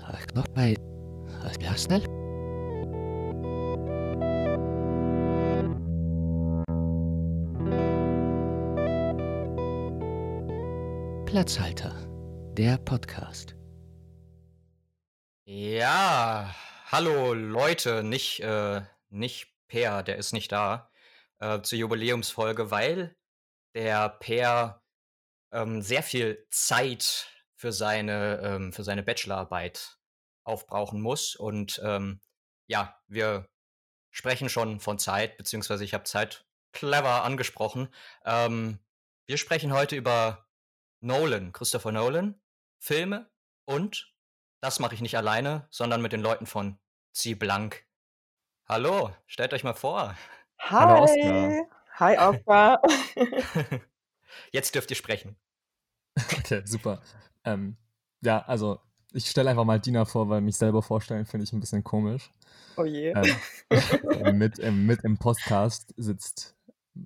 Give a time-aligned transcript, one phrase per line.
[0.00, 0.76] Ik nog bij
[1.30, 2.00] het ja, snel?
[11.24, 11.94] Platzhalter,
[12.54, 13.54] der Podcast.
[15.44, 16.54] Ja,
[16.90, 20.90] hallo Leute, nicht, äh, nicht Per, der ist nicht da,
[21.38, 23.16] äh, zur Jubiläumsfolge, weil
[23.74, 24.82] der Per
[25.52, 27.33] ähm, sehr viel Zeit
[27.64, 29.96] für seine, ähm, für seine Bachelorarbeit
[30.42, 31.34] aufbrauchen muss.
[31.34, 32.20] Und ähm,
[32.66, 33.48] ja, wir
[34.10, 37.88] sprechen schon von Zeit, beziehungsweise ich habe Zeit clever angesprochen.
[38.26, 38.80] Ähm,
[39.24, 40.46] wir sprechen heute über
[41.00, 42.38] Nolan, Christopher Nolan,
[42.80, 43.30] Filme
[43.64, 44.12] und
[44.60, 46.78] das mache ich nicht alleine, sondern mit den Leuten von
[47.14, 47.86] Zieh Blank.
[48.68, 50.14] Hallo, stellt euch mal vor.
[50.58, 51.66] Hallo Oskar.
[51.94, 52.82] Hi Oskar.
[54.52, 55.38] Jetzt dürft ihr sprechen.
[56.44, 57.02] Okay, super.
[57.44, 57.76] Ähm,
[58.22, 58.80] ja, also
[59.12, 62.30] ich stelle einfach mal Dina vor, weil mich selber vorstellen finde ich ein bisschen komisch.
[62.76, 63.12] Oh je.
[63.12, 66.56] Ähm, mit, ähm, mit im Podcast sitzt,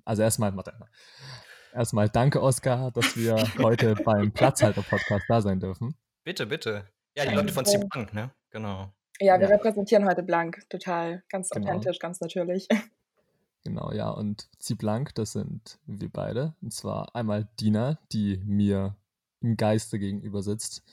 [0.05, 0.89] also erstmal, warte mal.
[1.73, 5.95] Erstmal danke, Oskar, dass wir heute beim Platzhalter-Podcast da sein dürfen.
[6.23, 6.85] Bitte, bitte.
[7.15, 8.31] Ja, die Leute von C Blank, ne?
[8.49, 8.91] Genau.
[9.19, 9.55] Ja, wir ja.
[9.55, 11.67] repräsentieren heute Blank, total, ganz genau.
[11.67, 12.67] authentisch, ganz natürlich.
[13.63, 16.55] Genau, ja, und C Blank, das sind wir beide.
[16.61, 18.95] Und zwar einmal Dina, die mir
[19.41, 20.83] im Geiste gegenüber sitzt.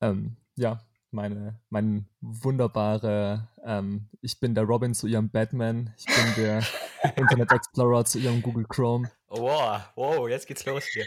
[0.00, 6.44] Ähm, ja, meine, mein wunderbare, ähm, ich bin der Robin zu ihrem Batman, ich bin
[6.44, 6.62] der
[7.16, 9.10] Internet Explorer zu ihrem Google Chrome.
[9.28, 11.06] Wow, wow, jetzt geht's los hier.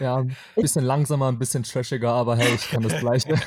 [0.00, 3.34] Ja, ein bisschen langsamer, ein bisschen trashiger, aber hey, ich kann das Gleiche.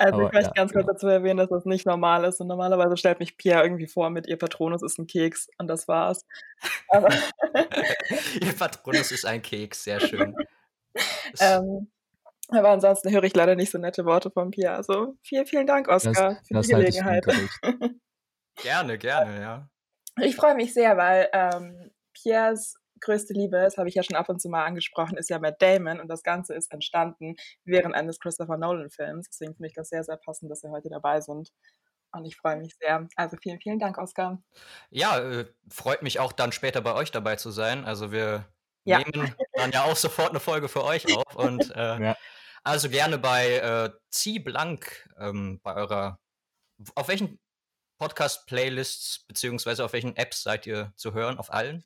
[0.00, 2.40] Also aber, ich möchte ja, ganz kurz dazu erwähnen, dass das nicht normal ist.
[2.40, 5.88] Und normalerweise stellt mich Pia irgendwie vor mit ihr Patronus ist ein Keks und das
[5.88, 6.24] war's.
[8.40, 10.34] Ihr Patronus ist ein Keks, sehr schön.
[11.40, 11.90] ähm,
[12.48, 14.74] aber ansonsten höre ich leider nicht so nette Worte von Pia.
[14.74, 17.26] Also vielen, vielen Dank, Oskar, für das die Gelegenheit.
[18.62, 19.68] gerne, gerne, ja.
[20.22, 24.28] Ich freue mich sehr, weil ähm, Piers größte Liebe, das habe ich ja schon ab
[24.28, 28.18] und zu mal angesprochen, ist ja Matt Damon und das Ganze ist entstanden während eines
[28.18, 29.28] Christopher Nolan-Films.
[29.30, 31.50] Deswegen finde ich das sehr, sehr passend, dass wir heute dabei sind.
[32.12, 33.08] Und ich freue mich sehr.
[33.16, 34.42] Also vielen, vielen Dank, Oskar.
[34.90, 37.84] Ja, äh, freut mich auch dann später bei euch dabei zu sein.
[37.84, 38.46] Also wir
[38.84, 38.98] ja.
[38.98, 41.36] nehmen dann ja auch sofort eine Folge für euch auf.
[41.36, 42.16] Und äh, ja.
[42.64, 46.18] also gerne bei äh, Zieh Blank ähm, bei eurer.
[46.94, 47.38] Auf welchen
[47.98, 51.38] Podcast-Playlists beziehungsweise auf welchen Apps seid ihr zu hören?
[51.38, 51.84] Auf allen?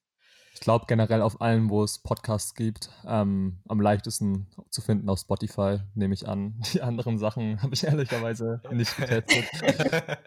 [0.54, 5.18] Ich glaube generell auf allen, wo es Podcasts gibt, ähm, am leichtesten zu finden auf
[5.18, 6.62] Spotify, nehme ich an.
[6.72, 9.44] Die anderen Sachen habe ich ehrlicherweise nicht getestet.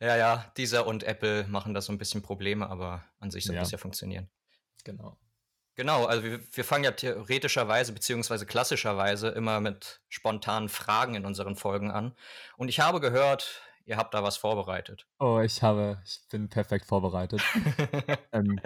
[0.00, 3.56] ja, ja, dieser und Apple machen da so ein bisschen Probleme, aber an sich soll
[3.56, 3.62] ja.
[3.62, 4.30] das ja funktionieren.
[4.84, 5.18] Genau.
[5.74, 11.56] Genau, also wir, wir, fangen ja theoretischerweise beziehungsweise klassischerweise immer mit spontanen Fragen in unseren
[11.56, 12.14] Folgen an.
[12.56, 15.06] Und ich habe gehört, ihr habt da was vorbereitet.
[15.18, 17.42] Oh, ich habe, ich bin perfekt vorbereitet.
[18.32, 18.60] ähm,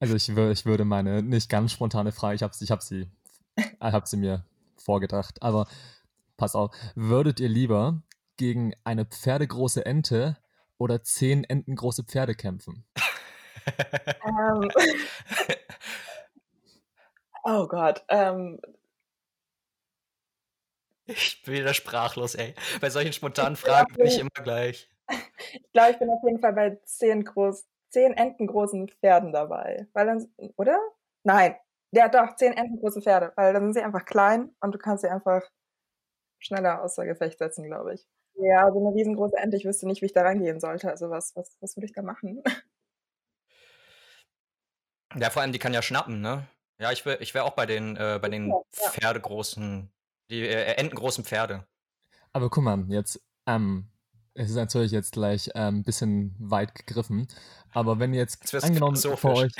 [0.00, 3.10] also ich, ich würde meine nicht ganz spontane Frage, ich habe ich hab sie,
[3.80, 5.68] hab sie mir vorgedacht, aber
[6.38, 8.02] pass auf, würdet ihr lieber
[8.38, 10.38] gegen eine pferdegroße Ente
[10.78, 12.86] oder zehn entengroße Pferde kämpfen?
[14.24, 14.70] um, ähm.
[17.44, 18.02] oh Gott.
[18.08, 18.58] Ähm.
[21.06, 22.54] Ich bin wieder sprachlos, ey.
[22.80, 24.88] Bei solchen spontanen Fragen bin ich immer gleich.
[25.52, 29.86] Ich glaube, ich bin auf jeden Fall bei zehn groß, zehn entengroßen Pferden dabei.
[29.92, 30.78] Weil dann, oder?
[31.24, 31.56] Nein.
[31.90, 33.32] Ja, doch, zehn entengroße Pferde.
[33.36, 35.42] Weil dann sind sie einfach klein und du kannst sie einfach
[36.38, 38.06] schneller außer Gefecht setzen, glaube ich.
[38.34, 40.88] Ja, so eine riesengroße Ente, ich wüsste nicht, wie ich da rangehen sollte.
[40.90, 42.42] Also was, was, was würde ich da machen?
[45.14, 46.46] Ja, vor allem, die kann ja schnappen, ne?
[46.78, 49.92] Ja, ich, ich wäre auch bei den, äh, bei den ja, Pferdegroßen,
[50.32, 51.66] die äh, entengroßen Pferde.
[52.32, 53.88] Aber guck mal, jetzt, ähm,
[54.34, 57.28] es ist natürlich jetzt gleich ein ähm, bisschen weit gegriffen,
[57.70, 59.52] aber wenn jetzt, jetzt angenommen vor euch,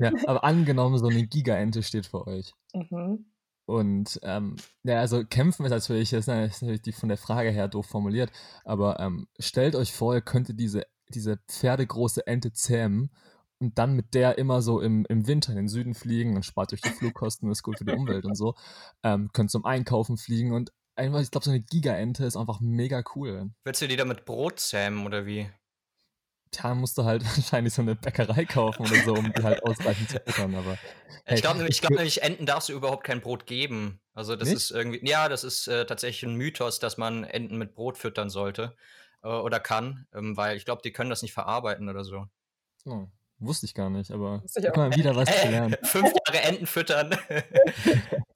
[0.00, 2.52] ja, aber angenommen so eine Gigaente steht vor euch.
[2.74, 3.26] Mhm.
[3.64, 7.86] Und ähm, ja, also kämpfen ist natürlich, ist natürlich die von der Frage her doof
[7.86, 8.30] formuliert,
[8.64, 13.10] aber ähm, stellt euch vor, ihr könntet diese, diese pferdegroße Ente zähmen
[13.60, 16.72] und dann mit der immer so im, im Winter in den Süden fliegen, dann spart
[16.72, 18.54] euch die Flugkosten, ist gut für die Umwelt und so.
[19.02, 23.04] Ähm, könnt zum Einkaufen fliegen und einfach, ich glaube, so eine Gigaente ist einfach mega
[23.14, 23.50] cool.
[23.64, 25.50] Willst du die da mit Brot zähmen oder wie?
[26.52, 30.08] Tja, musst du halt wahrscheinlich so eine Bäckerei kaufen oder so, um die halt ausreichend
[30.08, 30.78] zu füttern, aber.
[31.26, 34.00] Hey, ich glaube nämlich, glaub nämlich, Enten darfst du überhaupt kein Brot geben.
[34.14, 34.56] Also das nicht?
[34.56, 38.30] ist irgendwie, ja, das ist äh, tatsächlich ein Mythos, dass man Enten mit Brot füttern
[38.30, 38.74] sollte
[39.22, 42.26] äh, oder kann, ähm, weil ich glaube, die können das nicht verarbeiten oder so.
[42.86, 43.06] Oh,
[43.40, 45.78] wusste ich gar nicht, aber ich mal wieder was äh, gelernt.
[45.82, 47.16] Fünf Jahre Enten füttern.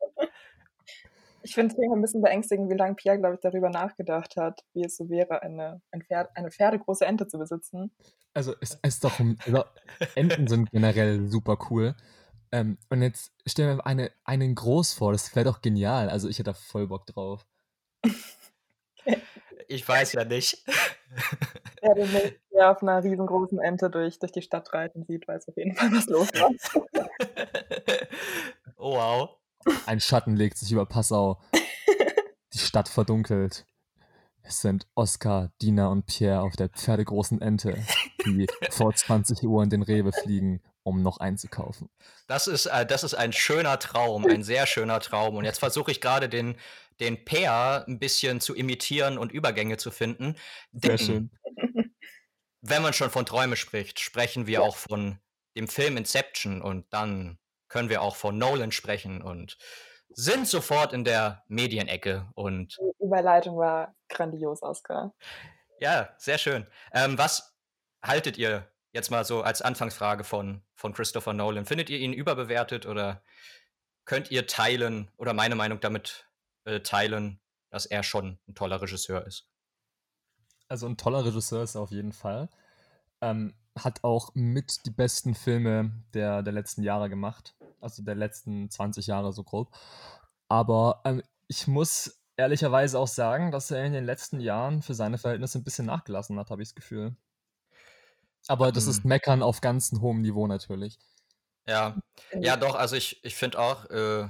[1.46, 4.82] Ich finde es ein bisschen beängstigend, wie lange Pierre, glaube ich, darüber nachgedacht hat, wie
[4.82, 7.90] es so wäre, eine, ein Pferd, eine pferdegroße Ente zu besitzen.
[8.32, 9.64] Also es ist doch, also
[10.14, 11.94] Enten sind generell super cool.
[12.50, 16.08] Ähm, und jetzt stellen wir eine, einen groß vor, das wäre doch genial.
[16.08, 17.46] Also ich hätte da voll Bock drauf.
[19.66, 20.62] Ich weiß ja nicht.
[22.54, 25.90] Wer auf einer riesengroßen Ente durch, durch die Stadt reiten sieht, weiß auf jeden Fall,
[25.90, 26.50] was los war.
[28.76, 29.30] oh, wow.
[29.86, 31.40] Ein Schatten legt sich über Passau.
[32.52, 33.66] Die Stadt verdunkelt.
[34.44, 37.76] Es sind Oskar, Dina und Pierre auf der pferdegroßen Ente,
[38.24, 41.88] die vor 20 Uhr in den Rewe fliegen, um noch einzukaufen.
[42.28, 45.34] Das ist, äh, das ist ein schöner Traum, ein sehr schöner Traum.
[45.36, 46.54] Und jetzt versuche ich gerade den,
[47.00, 50.36] den Peer ein bisschen zu imitieren und Übergänge zu finden.
[50.72, 51.30] Sehr schön.
[52.66, 54.60] Wenn man schon von Träume spricht, sprechen wir ja.
[54.60, 55.18] auch von
[55.54, 57.38] dem Film Inception und dann
[57.68, 59.58] können wir auch von Nolan sprechen und
[60.08, 62.78] sind sofort in der Medienecke und.
[62.78, 65.12] Die Überleitung war grandios, Oscar.
[65.78, 66.66] Ja, sehr schön.
[66.92, 67.54] Ähm, was
[68.02, 71.66] haltet ihr jetzt mal so als Anfangsfrage von, von Christopher Nolan?
[71.66, 73.22] Findet ihr ihn überbewertet oder
[74.06, 76.30] könnt ihr teilen oder meine Meinung damit
[76.64, 79.50] äh, teilen, dass er schon ein toller Regisseur ist?
[80.68, 82.48] Also ein toller Regisseur ist er auf jeden Fall.
[83.20, 88.70] Ähm, hat auch mit die besten Filme der, der letzten Jahre gemacht also der letzten
[88.70, 89.70] 20 Jahre so grob.
[90.48, 95.18] Aber ähm, ich muss ehrlicherweise auch sagen, dass er in den letzten Jahren für seine
[95.18, 97.14] Verhältnisse ein bisschen nachgelassen hat, habe ich das Gefühl.
[98.48, 98.90] Aber das hm.
[98.90, 100.98] ist Meckern auf ganz hohem Niveau natürlich.
[101.66, 101.96] Ja,
[102.32, 104.28] ja doch, also ich, ich finde auch, äh,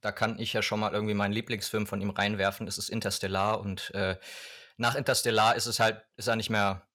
[0.00, 3.60] da kann ich ja schon mal irgendwie meinen Lieblingsfilm von ihm reinwerfen, das ist Interstellar
[3.60, 4.16] und äh,
[4.76, 6.88] nach Interstellar ist es halt, ist er nicht mehr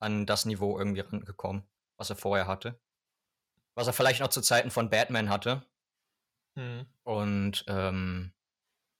[0.00, 1.62] an das Niveau irgendwie rangekommen,
[1.96, 2.80] was er vorher hatte
[3.74, 5.66] was er vielleicht noch zu Zeiten von Batman hatte.
[6.54, 6.86] Mhm.
[7.04, 8.32] Und ähm,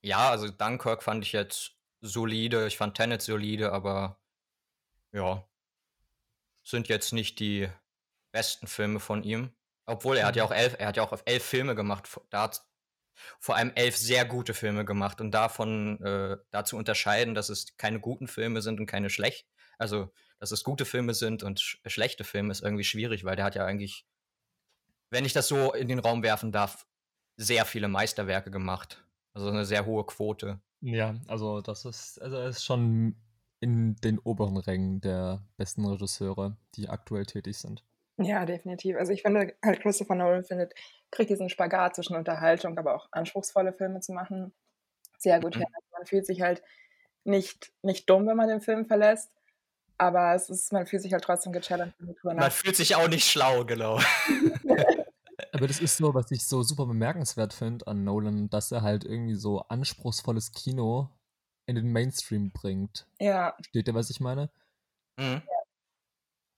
[0.03, 2.67] ja, also Dunkirk fand ich jetzt solide.
[2.67, 4.21] Ich fand Tenet solide, aber
[5.13, 5.47] ja,
[6.67, 7.69] sind jetzt nicht die
[8.33, 9.55] besten Filme von ihm.
[9.85, 10.51] Obwohl er hat ja mhm.
[10.51, 12.09] auch elf, er hat ja auch elf Filme gemacht.
[12.31, 12.65] Da hat
[13.38, 17.76] vor allem elf sehr gute Filme gemacht und davon äh, da zu unterscheiden, dass es
[17.76, 19.47] keine guten Filme sind und keine schlecht,
[19.79, 23.44] also dass es gute Filme sind und sch schlechte Filme ist irgendwie schwierig, weil der
[23.44, 24.06] hat ja eigentlich
[25.12, 26.87] wenn ich das so in den Raum werfen darf,
[27.37, 29.05] sehr viele Meisterwerke gemacht.
[29.35, 30.61] Also eine sehr hohe Quote.
[30.81, 33.15] Ja, also das ist, also er ist schon
[33.61, 37.85] in den oberen Rängen der besten Regisseure, die aktuell tätig sind.
[38.19, 38.97] Ja, definitiv.
[38.97, 40.75] Also ich finde halt Christopher Nolan findet,
[41.11, 44.53] kriegt diesen Spagat zwischen Unterhaltung, aber auch anspruchsvolle Filme zu machen,
[45.19, 45.61] sehr gut mhm.
[45.61, 45.69] hin.
[45.75, 46.62] Also man fühlt sich halt
[47.25, 49.31] nicht, nicht dumm, wenn man den Film verlässt,
[49.99, 51.94] aber es ist, man fühlt sich halt trotzdem gechallenged.
[52.25, 54.00] Man fühlt sich auch nicht schlau, genau.
[55.55, 59.05] Aber das ist so, was ich so super bemerkenswert finde an Nolan, dass er halt
[59.05, 61.11] irgendwie so anspruchsvolles Kino
[61.67, 63.06] in den Mainstream bringt.
[63.20, 63.55] Ja.
[63.69, 64.50] Steht ihr, was ich meine?
[65.19, 65.43] Mhm.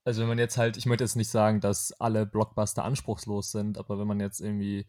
[0.04, 3.78] Also wenn man jetzt halt, ich möchte jetzt nicht sagen, dass alle Blockbuster anspruchslos sind,
[3.78, 4.86] aber wenn man jetzt irgendwie,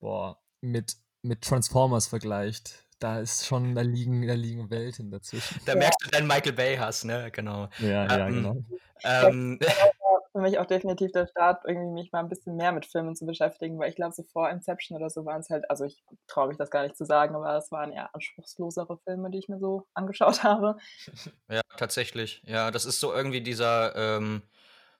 [0.00, 5.60] boah, mit, mit Transformers vergleicht, da ist schon, da liegen, da liegen Welten dazwischen.
[5.64, 7.30] Da merkst du deinen Michael Bay-Hass, ne?
[7.32, 7.68] Genau.
[7.78, 8.64] Ja, ähm, ja, genau.
[9.04, 9.58] Ähm,
[10.38, 13.26] für mich auch definitiv der Start, irgendwie mich mal ein bisschen mehr mit Filmen zu
[13.26, 16.46] beschäftigen, weil ich glaube, so vor Inception oder so waren es halt, also ich traue
[16.46, 19.58] mich das gar nicht zu sagen, aber es waren eher anspruchslosere Filme, die ich mir
[19.58, 20.76] so angeschaut habe.
[21.50, 22.42] Ja, tatsächlich.
[22.46, 24.42] Ja, das ist so irgendwie dieser, ähm,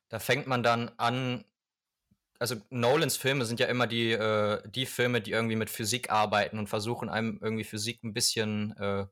[0.09, 1.45] da fängt man dann an,
[2.39, 6.59] also Nolans Filme sind ja immer die, äh, die Filme, die irgendwie mit Physik arbeiten
[6.59, 9.07] und versuchen einem irgendwie Physik ein bisschen äh,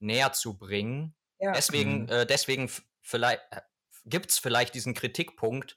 [0.00, 1.14] näher zu bringen.
[1.38, 1.52] Ja.
[1.52, 2.08] Deswegen, mhm.
[2.08, 2.70] äh, deswegen
[3.02, 3.42] vielleicht
[4.08, 5.76] gibt es vielleicht diesen Kritikpunkt,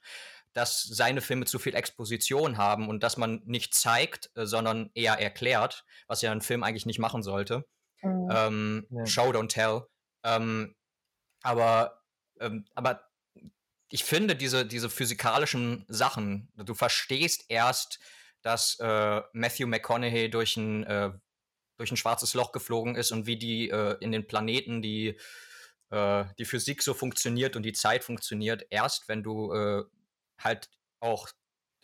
[0.52, 5.14] dass seine Filme zu viel Exposition haben und dass man nicht zeigt, äh, sondern eher
[5.14, 7.64] erklärt, was ja ein Film eigentlich nicht machen sollte.
[8.02, 8.28] Mhm.
[8.30, 9.06] Ähm, ja.
[9.06, 9.82] Show, don't tell.
[10.24, 10.74] Ähm,
[11.42, 12.02] aber,
[12.40, 13.08] ähm, aber
[13.88, 17.98] ich finde diese, diese physikalischen Sachen, du verstehst erst,
[18.42, 21.12] dass äh, Matthew McConaughey durch ein, äh,
[21.76, 25.18] durch ein schwarzes Loch geflogen ist und wie die äh, in den Planeten die,
[25.92, 29.84] äh, die Physik so funktioniert und die Zeit funktioniert, erst wenn du äh,
[30.38, 30.70] halt
[31.00, 31.28] auch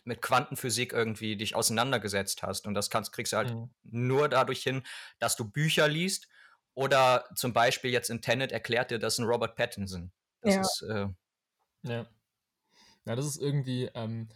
[0.03, 2.65] mit Quantenphysik irgendwie dich auseinandergesetzt hast.
[2.65, 3.69] Und das kannst, kriegst du halt mhm.
[3.83, 4.83] nur dadurch hin,
[5.19, 6.27] dass du Bücher liest
[6.73, 10.11] oder zum Beispiel jetzt in Tenet erklärt dir das ein Robert Pattinson.
[10.41, 10.61] Das ja.
[10.61, 11.07] ist äh,
[11.83, 12.07] ja.
[13.05, 14.29] Ja, das ist irgendwie, ähm,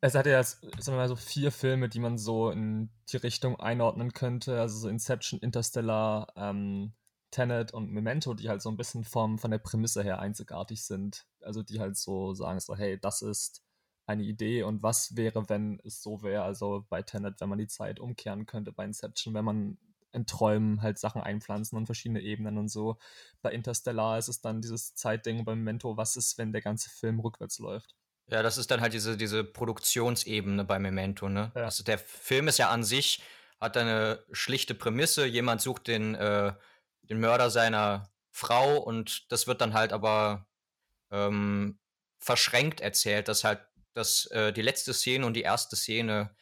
[0.00, 3.58] es hat ja, sagen wir mal, so vier Filme, die man so in die Richtung
[3.58, 4.60] einordnen könnte.
[4.60, 6.92] Also so Inception, Interstellar, ähm,
[7.32, 11.26] Tenet und Memento, die halt so ein bisschen vom, von der Prämisse her einzigartig sind.
[11.40, 13.62] Also die halt so sagen so, hey, das ist
[14.06, 16.44] eine Idee und was wäre, wenn es so wäre.
[16.44, 19.78] Also bei Tenet, wenn man die Zeit umkehren könnte, bei Inception, wenn man
[20.12, 22.98] in Träumen halt Sachen einpflanzen und verschiedene Ebenen und so.
[23.40, 27.18] Bei Interstellar ist es dann dieses Zeitding beim Memento, was ist, wenn der ganze Film
[27.18, 27.94] rückwärts läuft.
[28.28, 31.50] Ja, das ist dann halt diese, diese Produktionsebene bei Memento, ne?
[31.54, 31.64] Ja.
[31.64, 33.22] Also der Film ist ja an sich,
[33.60, 36.52] hat eine schlichte Prämisse, jemand sucht den, äh,
[37.02, 40.46] den Mörder seiner Frau und das wird dann halt aber
[41.10, 41.78] ähm,
[42.18, 43.60] verschränkt erzählt, dass halt
[43.94, 46.34] dass äh, die letzte Szene und die erste Szene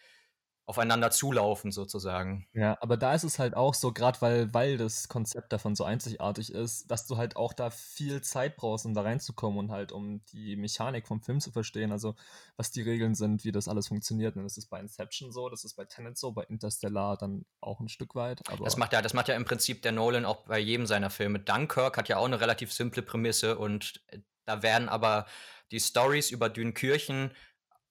[0.70, 2.46] aufeinander zulaufen sozusagen.
[2.52, 5.82] Ja, aber da ist es halt auch so, gerade weil, weil das Konzept davon so
[5.82, 9.90] einzigartig ist, dass du halt auch da viel Zeit brauchst, um da reinzukommen und halt
[9.90, 12.14] um die Mechanik vom Film zu verstehen, also
[12.56, 14.36] was die Regeln sind, wie das alles funktioniert.
[14.36, 17.80] Und das ist bei Inception so, das ist bei Tenet so, bei Interstellar dann auch
[17.80, 18.40] ein Stück weit.
[18.62, 21.40] das macht ja, das macht ja im Prinzip der Nolan auch bei jedem seiner Filme.
[21.40, 25.26] Dunkirk hat ja auch eine relativ simple Prämisse und äh, da werden aber
[25.70, 27.32] die Stories über Dünkirchen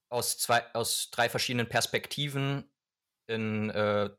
[0.09, 2.69] aus zwei, aus drei verschiedenen Perspektiven
[3.27, 4.09] in äh,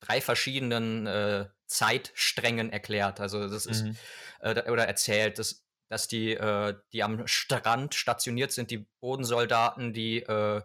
[0.00, 3.20] drei verschiedenen äh, Zeitsträngen erklärt.
[3.20, 3.96] Also das ist mhm.
[4.40, 10.22] äh, oder erzählt, dass, dass die, äh, die am Strand stationiert sind, die Bodensoldaten, die
[10.22, 10.62] äh,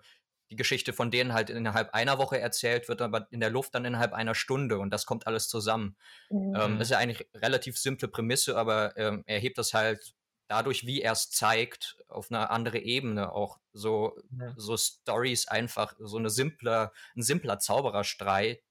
[0.52, 3.86] die Geschichte von denen halt innerhalb einer Woche erzählt wird, aber in der Luft dann
[3.86, 5.96] innerhalb einer Stunde und das kommt alles zusammen.
[6.30, 6.56] Mhm.
[6.56, 10.14] Ähm, ist ja eigentlich relativ simple Prämisse, aber ähm, er hebt das halt
[10.52, 14.54] dadurch, wie er es zeigt, auf eine andere Ebene auch so, ja.
[14.58, 18.62] so Stories einfach, so eine simpler, ein simpler Zaubererstreit,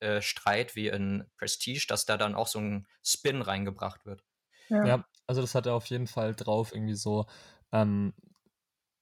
[0.00, 4.24] äh, Streit wie in Prestige, dass da dann auch so ein Spin reingebracht wird.
[4.70, 7.26] Ja, ja also das hat er auf jeden Fall drauf, irgendwie so,
[7.70, 8.12] ähm,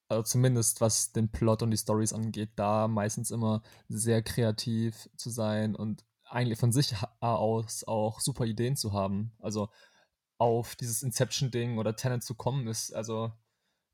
[0.09, 5.31] also zumindest was den Plot und die Stories angeht, da meistens immer sehr kreativ zu
[5.31, 9.33] sein und eigentlich von sich aus auch super Ideen zu haben.
[9.41, 9.71] Also
[10.39, 13.33] auf dieses Inception-Ding oder Tenet zu kommen, ist also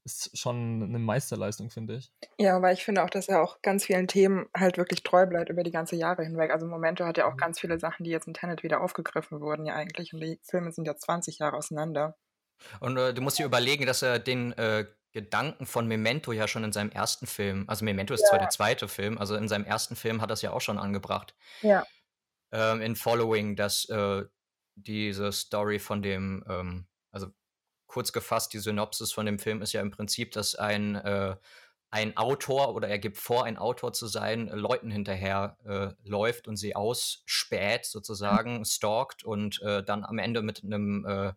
[0.05, 2.13] ist schon eine Meisterleistung, finde ich.
[2.39, 5.49] Ja, weil ich finde auch, dass er auch ganz vielen Themen halt wirklich treu bleibt
[5.49, 6.51] über die ganze Jahre hinweg.
[6.51, 7.39] Also Momento hat ja auch mhm.
[7.39, 10.13] ganz viele Sachen, die jetzt in Tenet wieder aufgegriffen wurden, ja eigentlich.
[10.13, 12.17] Und die Filme sind ja 20 Jahre auseinander.
[12.81, 16.65] Und äh, du musst dir überlegen, dass er den äh, Gedanken von Memento ja schon
[16.65, 18.29] in seinem ersten Film, also Memento ist ja.
[18.29, 20.77] zwar der zweite Film, also in seinem ersten Film hat er es ja auch schon
[20.77, 21.35] angebracht.
[21.63, 21.87] Ja.
[22.53, 24.25] Ähm, in Following, dass äh,
[24.75, 27.28] diese Story von dem, ähm, also
[27.87, 31.37] kurz gefasst, die Synopsis von dem Film ist ja im Prinzip, dass ein, äh,
[31.90, 36.49] ein Autor oder er gibt vor, ein Autor zu sein, äh, Leuten hinterher äh, läuft
[36.49, 38.64] und sie ausspäht, sozusagen, mhm.
[38.64, 41.33] stalkt und äh, dann am Ende mit einem äh,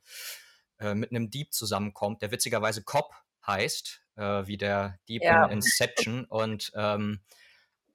[0.79, 3.13] äh, mit einem Dieb zusammenkommt, der witzigerweise Cop
[3.46, 5.46] heißt, wie der Dieb ja.
[5.46, 7.22] in Inception und ähm,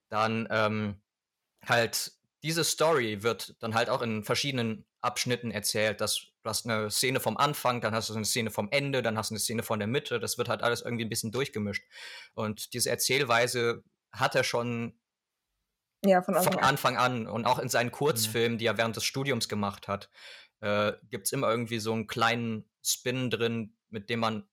[0.09, 1.03] dann ähm,
[1.67, 2.13] halt
[2.45, 6.01] diese Story wird dann halt auch in verschiedenen Abschnitten erzählt.
[6.01, 9.19] Dass, du hast eine Szene vom Anfang, dann hast du eine Szene vom Ende, dann
[9.19, 10.21] hast du eine Szene von der Mitte.
[10.21, 11.85] Das wird halt alles irgendwie ein bisschen durchgemischt.
[12.35, 14.99] Und diese Erzählweise hat er schon
[16.05, 17.27] ja, von, Anfang, von Anfang an.
[17.27, 17.93] Und auch in seinen mhm.
[17.93, 18.59] Kurzfilmen, mhm.
[18.59, 20.09] die er während des Studiums gemacht hat,
[20.61, 24.49] äh, gibt es immer irgendwie so einen kleinen Spin drin, mit dem man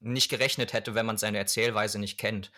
[0.00, 2.52] nicht gerechnet hätte, wenn man seine Erzählweise nicht kennt.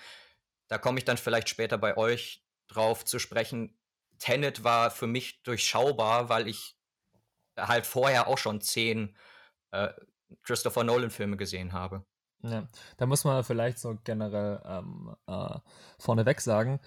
[0.69, 3.79] Da komme ich dann vielleicht später bei euch drauf zu sprechen.
[4.19, 6.76] Tenet war für mich durchschaubar, weil ich
[7.57, 9.17] halt vorher auch schon zehn
[9.71, 9.89] äh,
[10.43, 12.05] Christopher Nolan-Filme gesehen habe.
[12.43, 15.59] Ja, da muss man vielleicht so generell ähm, äh,
[15.99, 16.81] vorneweg sagen,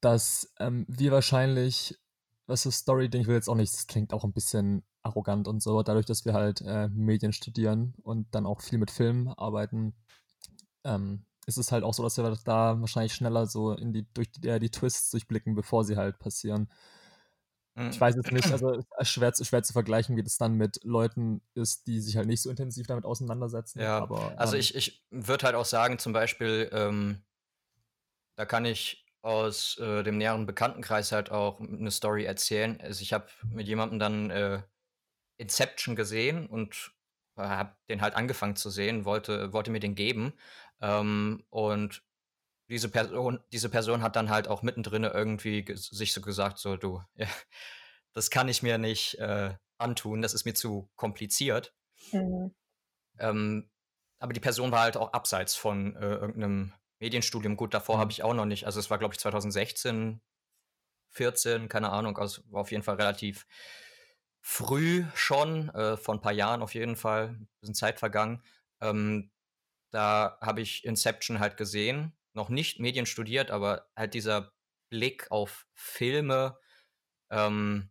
[0.00, 1.98] dass ähm, wir wahrscheinlich,
[2.46, 5.62] was das Story-Ding, ich will jetzt auch nicht, das klingt auch ein bisschen arrogant und
[5.62, 9.94] so, dadurch, dass wir halt äh, Medien studieren und dann auch viel mit Filmen arbeiten,
[10.84, 14.30] ähm, ist es halt auch so, dass wir da wahrscheinlich schneller so in die, durch
[14.32, 16.70] die, äh, die Twists durchblicken, bevor sie halt passieren.
[17.76, 17.90] Mhm.
[17.90, 20.80] Ich weiß jetzt nicht, also es ist schwer, schwer zu vergleichen, wie das dann mit
[20.82, 23.80] Leuten ist, die sich halt nicht so intensiv damit auseinandersetzen.
[23.80, 27.22] Ja, aber, also ähm, ich, ich würde halt auch sagen, zum Beispiel, ähm,
[28.36, 32.80] da kann ich aus äh, dem näheren Bekanntenkreis halt auch eine Story erzählen.
[32.80, 34.62] Also ich habe mit jemandem dann äh,
[35.36, 36.92] Inception gesehen und
[37.36, 40.32] habe den halt angefangen zu sehen, wollte, wollte mir den geben.
[40.80, 42.02] Ähm, und
[42.68, 47.02] diese Person, diese Person hat dann halt auch mittendrin irgendwie sich so gesagt, so du,
[47.14, 47.28] ja,
[48.12, 51.74] das kann ich mir nicht äh, antun, das ist mir zu kompliziert.
[52.12, 52.54] Mhm.
[53.18, 53.70] Ähm,
[54.18, 57.56] aber die Person war halt auch abseits von äh, irgendeinem Medienstudium.
[57.56, 58.00] Gut, davor mhm.
[58.00, 60.20] habe ich auch noch nicht, also es war glaube ich 2016,
[61.10, 63.46] 14, keine Ahnung, also war auf jeden Fall relativ
[64.40, 68.42] früh schon, äh, vor ein paar Jahren auf jeden Fall, ein bisschen Zeit vergangen.
[68.80, 69.30] Ähm,
[69.90, 74.52] da habe ich Inception halt gesehen noch nicht Medien studiert, aber halt dieser
[74.88, 76.58] Blick auf Filme
[77.30, 77.90] ähm,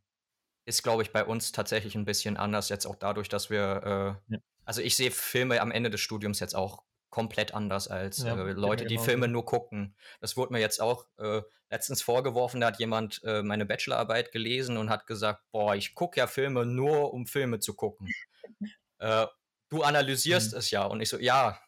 [0.66, 2.70] ist, glaube ich, bei uns tatsächlich ein bisschen anders.
[2.70, 4.40] Jetzt auch dadurch, dass wir, äh, ja.
[4.64, 8.52] also ich sehe Filme am Ende des Studiums jetzt auch komplett anders als ja, äh,
[8.52, 9.96] Leute, die Filme nur gucken.
[10.22, 14.78] Das wurde mir jetzt auch äh, letztens vorgeworfen, da hat jemand äh, meine Bachelorarbeit gelesen
[14.78, 18.08] und hat gesagt, boah, ich gucke ja Filme nur, um Filme zu gucken.
[19.00, 19.28] Äh,
[19.68, 20.58] du analysierst mhm.
[20.58, 20.86] es ja.
[20.86, 21.60] Und ich so, ja,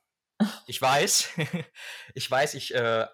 [0.68, 1.30] ich weiß,
[2.16, 3.06] ich weiß, ich äh,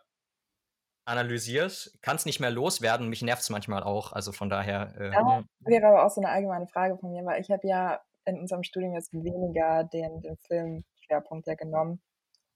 [1.05, 3.09] analysiere es, kann es nicht mehr loswerden.
[3.09, 4.13] Mich nervt es manchmal auch.
[4.13, 4.93] Also von daher.
[4.97, 8.01] Äh, ja, wäre aber auch so eine allgemeine Frage von mir, weil ich habe ja
[8.25, 12.01] in unserem Studium jetzt weniger den, den Filmschwerpunkt ja genommen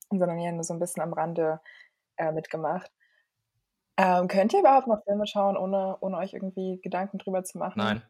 [0.09, 1.59] sondern eher nur so ein bisschen am Rande
[2.17, 2.91] äh, mitgemacht.
[3.97, 7.77] Ähm, könnt ihr überhaupt noch Filme schauen, ohne, ohne euch irgendwie Gedanken drüber zu machen?
[7.77, 8.01] Nein.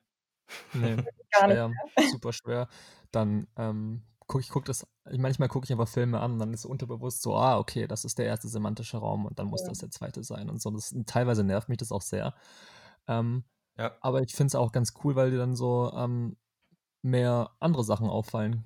[0.73, 0.97] Nee,
[1.31, 2.11] Gar schwer, nicht.
[2.11, 2.67] super schwer.
[3.11, 4.85] Dann ähm, gucke ich guck das,
[5.17, 8.17] manchmal gucke ich aber Filme an und dann ist unterbewusst so, ah, okay, das ist
[8.17, 9.69] der erste semantische Raum und dann muss ja.
[9.69, 10.69] das der zweite sein und so.
[10.69, 12.35] Das, teilweise nervt mich das auch sehr.
[13.07, 13.45] Ähm,
[13.77, 13.95] ja.
[14.01, 16.35] Aber ich finde es auch ganz cool, weil dir dann so ähm,
[17.01, 18.65] mehr andere Sachen auffallen.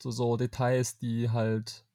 [0.00, 1.86] So, so Details, die halt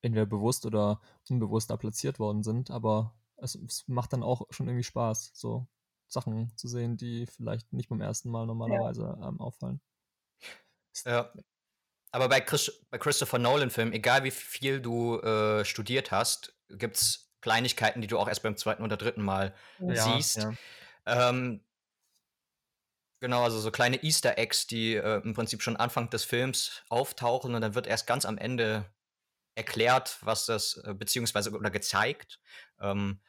[0.00, 4.68] entweder bewusst oder unbewusst da platziert worden sind, aber es, es, macht dann auch schon
[4.68, 5.66] irgendwie Spaß, so
[6.06, 9.28] Sachen zu sehen, die vielleicht nicht beim ersten Mal normalerweise ja.
[9.28, 9.80] ähm, auffallen.
[11.04, 11.32] Ja.
[12.10, 17.30] Aber bei, Chris, bei Christopher Nolan-Filmen, egal wie viel du äh, studiert hast, gibt es
[17.40, 20.38] Kleinigkeiten, die du auch erst beim zweiten oder dritten Mal ja, siehst.
[20.38, 20.52] Ja.
[21.06, 21.62] Ähm,
[23.20, 27.54] genau, also so kleine Easter Eggs, die äh, im Prinzip schon Anfang des Films auftauchen
[27.54, 28.86] und dann wird erst ganz am Ende
[29.54, 32.40] erklärt, was das, äh, beziehungsweise oder gezeigt,
[32.80, 33.20] ähm,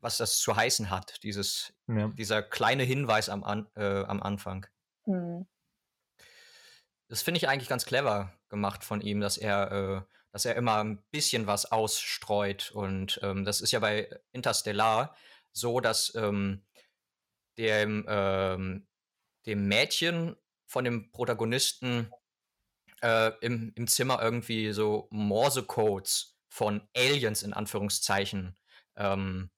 [0.00, 2.08] was das zu heißen hat, dieses, ja.
[2.08, 4.66] dieser kleine Hinweis am, an, äh, am Anfang.
[5.06, 5.46] Mhm.
[7.08, 10.84] Das finde ich eigentlich ganz clever gemacht von ihm, dass er, äh, dass er immer
[10.84, 12.70] ein bisschen was ausstreut.
[12.72, 15.16] Und ähm, das ist ja bei Interstellar
[15.52, 16.62] so, dass ähm,
[17.56, 18.86] dem, ähm,
[19.46, 20.36] dem Mädchen
[20.66, 22.12] von dem Protagonisten
[23.02, 28.56] äh, im, im Zimmer irgendwie so Morse-Codes von Aliens in Anführungszeichen
[28.96, 29.50] ähm,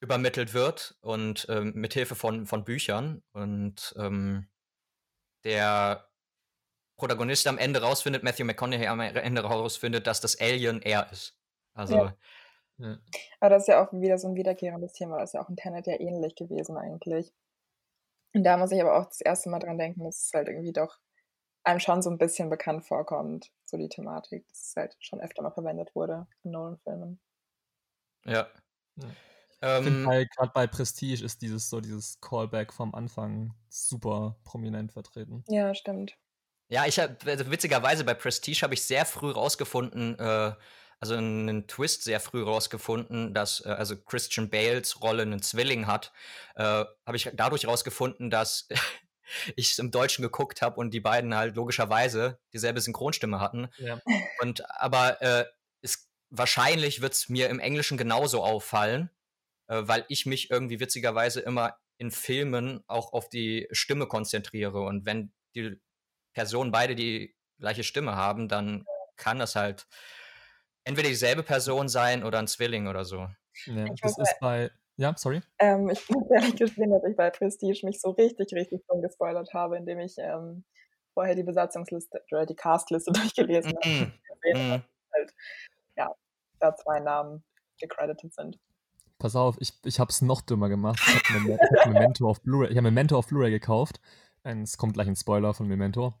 [0.00, 3.22] übermittelt wird und ähm, mit Hilfe von, von Büchern.
[3.32, 4.48] Und ähm,
[5.44, 6.07] der
[6.98, 11.34] Protagonist am Ende rausfindet, Matthew McConaughey am Ende rausfindet, dass das Alien er ist.
[11.74, 11.96] Also.
[11.96, 12.16] Ja.
[12.78, 12.96] Ja.
[13.40, 15.18] Aber das ist ja auch wieder so ein wiederkehrendes Thema.
[15.18, 17.32] Das ist ja auch in Tenet ja ähnlich gewesen eigentlich.
[18.34, 20.72] Und da muss ich aber auch das erste Mal dran denken, dass es halt irgendwie
[20.72, 20.98] doch
[21.64, 25.42] einem schon so ein bisschen bekannt vorkommt, so die Thematik, dass es halt schon öfter
[25.42, 27.20] mal verwendet wurde in Nolan-Filmen.
[28.24, 28.46] Ja.
[28.96, 29.08] ja.
[29.60, 34.36] Ähm, ich finde halt, gerade bei Prestige ist dieses so dieses Callback vom Anfang super
[34.44, 35.42] prominent vertreten.
[35.48, 36.16] Ja, stimmt.
[36.68, 40.52] Ja, ich habe also witzigerweise bei Prestige habe ich sehr früh rausgefunden, äh,
[41.00, 46.12] also einen Twist sehr früh rausgefunden, dass äh, also Christian Bales Rolle einen Zwilling hat.
[46.56, 48.68] Äh, habe ich dadurch rausgefunden, dass
[49.56, 53.68] ich es im Deutschen geguckt habe und die beiden halt logischerweise dieselbe Synchronstimme hatten.
[53.78, 54.00] Ja.
[54.40, 55.46] Und aber äh,
[55.80, 59.10] ist, wahrscheinlich wird es mir im Englischen genauso auffallen,
[59.68, 64.82] äh, weil ich mich irgendwie witzigerweise immer in Filmen auch auf die Stimme konzentriere.
[64.82, 65.80] Und wenn die
[66.38, 69.88] Personen beide die gleiche Stimme haben, dann kann das halt
[70.84, 73.28] entweder dieselbe Person sein oder ein Zwilling oder so.
[73.66, 75.40] Ja, das ist bei ja, sorry.
[75.58, 79.52] Ähm, ich muss ehrlich gestehen, dass ich bei Prestige mich so richtig, richtig schon gespoilert
[79.52, 80.64] habe, indem ich ähm,
[81.14, 84.12] vorher die Besatzungsliste oder die Castliste durchgelesen mm -hmm.
[84.54, 84.58] habe.
[84.58, 84.82] Mm.
[85.14, 85.34] Halt,
[85.96, 86.14] ja,
[86.60, 87.42] da zwei Namen
[87.80, 88.58] gecredited sind.
[89.18, 91.00] Pass auf, ich, ich habe es noch dümmer gemacht.
[91.04, 94.00] Ich habe hab Memento auf Blu-ray hab Memento auf Blu-ray gekauft.
[94.44, 96.14] Es kommt gleich ein Spoiler von Memento.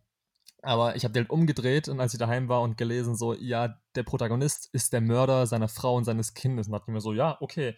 [0.68, 3.80] Aber ich habe den halt umgedreht und als ich daheim war und gelesen, so, ja,
[3.94, 6.66] der Protagonist ist der Mörder seiner Frau und seines Kindes.
[6.66, 7.74] Und dachte mir so, ja, okay,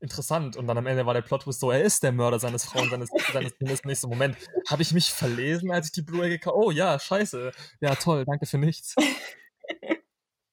[0.00, 0.56] interessant.
[0.56, 3.10] Und dann am Ende war der Plot so, er ist der Mörder seines Frauen, seines,
[3.30, 3.84] seines Kindes.
[3.84, 4.38] Nächsten Moment
[4.70, 7.52] habe ich mich verlesen, als ich die Blu-ray gekauft Oh ja, scheiße.
[7.82, 8.94] Ja, toll, danke für nichts.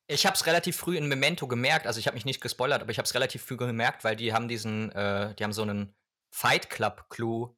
[0.10, 2.92] Ich habe es relativ früh in Memento gemerkt, also ich habe mich nicht gespoilert, aber
[2.92, 5.94] ich habe es relativ früh gemerkt, weil die haben diesen, äh, die haben so einen
[6.32, 7.57] Fight Club Clue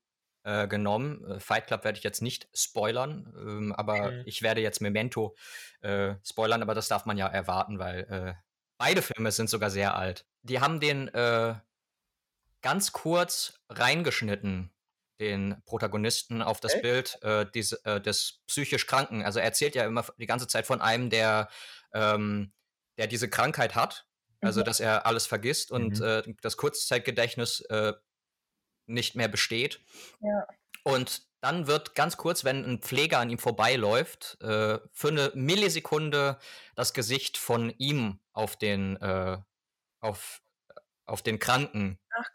[0.49, 1.23] äh, genommen.
[1.25, 4.23] Äh, Fight Club werde ich jetzt nicht spoilern, ähm, aber okay.
[4.25, 5.35] ich werde jetzt Memento
[5.81, 8.33] äh, spoilern, aber das darf man ja erwarten, weil äh,
[8.79, 10.25] beide Filme sind sogar sehr alt.
[10.41, 11.53] Die haben den äh,
[12.61, 14.71] ganz kurz reingeschnitten,
[15.19, 16.81] den Protagonisten auf das Echt?
[16.81, 17.19] Bild
[17.53, 17.69] des,
[18.05, 19.21] des psychisch Kranken.
[19.23, 21.49] Also er erzählt ja immer die ganze Zeit von einem, der,
[21.93, 22.53] ähm,
[22.97, 24.07] der diese Krankheit hat,
[24.41, 24.65] also mhm.
[24.65, 26.05] dass er alles vergisst und mhm.
[26.05, 27.93] äh, das Kurzzeitgedächtnis äh,
[28.89, 29.79] nicht mehr besteht.
[30.21, 30.47] Ja.
[30.83, 36.37] Und dann wird ganz kurz, wenn ein Pfleger an ihm vorbeiläuft, äh, für eine Millisekunde
[36.75, 39.37] das Gesicht von ihm auf den, äh,
[40.01, 40.41] auf,
[41.05, 42.29] auf den Kranken Ach,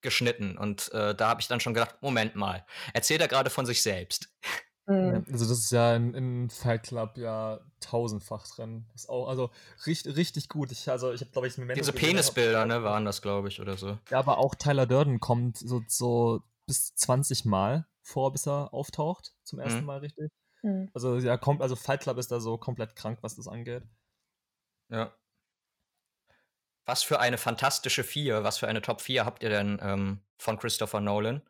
[0.00, 0.58] geschnitten.
[0.58, 3.82] Und äh, da habe ich dann schon gedacht, Moment mal, erzählt er gerade von sich
[3.82, 4.28] selbst?
[4.86, 5.24] Mhm.
[5.30, 8.86] Also das ist ja in, in Fight Club ja tausendfach drin.
[8.94, 9.50] Ist auch, also
[9.86, 10.72] richtig, richtig gut.
[10.72, 13.76] Ich, also ich habe, glaube ich, Memento Diese Penisbilder, ne, waren das, glaube ich, oder
[13.76, 13.98] so.
[14.10, 19.34] Ja, aber auch Tyler Durden kommt so, so bis 20 Mal vor, bis er auftaucht.
[19.44, 19.86] Zum ersten mhm.
[19.86, 20.32] Mal richtig.
[20.62, 20.90] Mhm.
[20.94, 23.84] Also ja, kommt, also Fight Club ist da so komplett krank, was das angeht.
[24.88, 25.12] Ja.
[26.84, 30.58] Was für eine fantastische Vier, was für eine Top 4 habt ihr denn ähm, von
[30.58, 31.42] Christopher Nolan?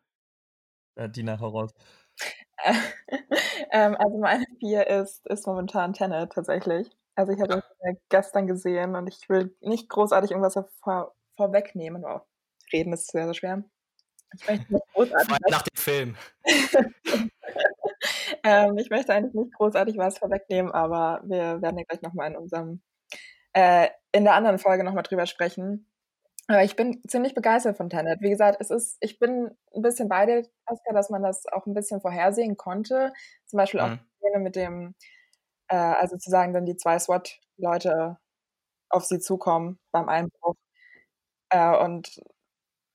[0.95, 1.73] Äh, die nachher raus.
[3.71, 6.89] ähm, also meine Vier ist, ist momentan Tenet tatsächlich.
[7.15, 7.89] Also ich habe ja.
[7.89, 12.03] ihn gestern gesehen und ich will nicht großartig irgendwas vor, vorwegnehmen.
[12.03, 12.21] Wow.
[12.71, 13.63] Reden ist sehr, sehr schwer.
[14.35, 16.15] Ich möchte nicht großartig nach dem Film.
[18.43, 22.37] ähm, ich möchte eigentlich nicht großartig was vorwegnehmen, aber wir werden ja gleich nochmal in
[22.37, 22.81] unserem
[23.53, 25.87] äh, in der anderen Folge nochmal drüber sprechen.
[26.47, 28.21] Aber ich bin ziemlich begeistert von Tenet.
[28.21, 31.65] Wie gesagt, es ist, ich bin ein bisschen bei dir, Oscar, dass man das auch
[31.65, 33.13] ein bisschen vorhersehen konnte.
[33.45, 33.85] Zum Beispiel mhm.
[33.85, 34.95] auch die Szene mit dem,
[35.69, 38.17] äh, also zu sagen, dann die zwei SWAT-Leute
[38.89, 40.55] auf sie zukommen beim Einbruch
[41.49, 42.21] äh, und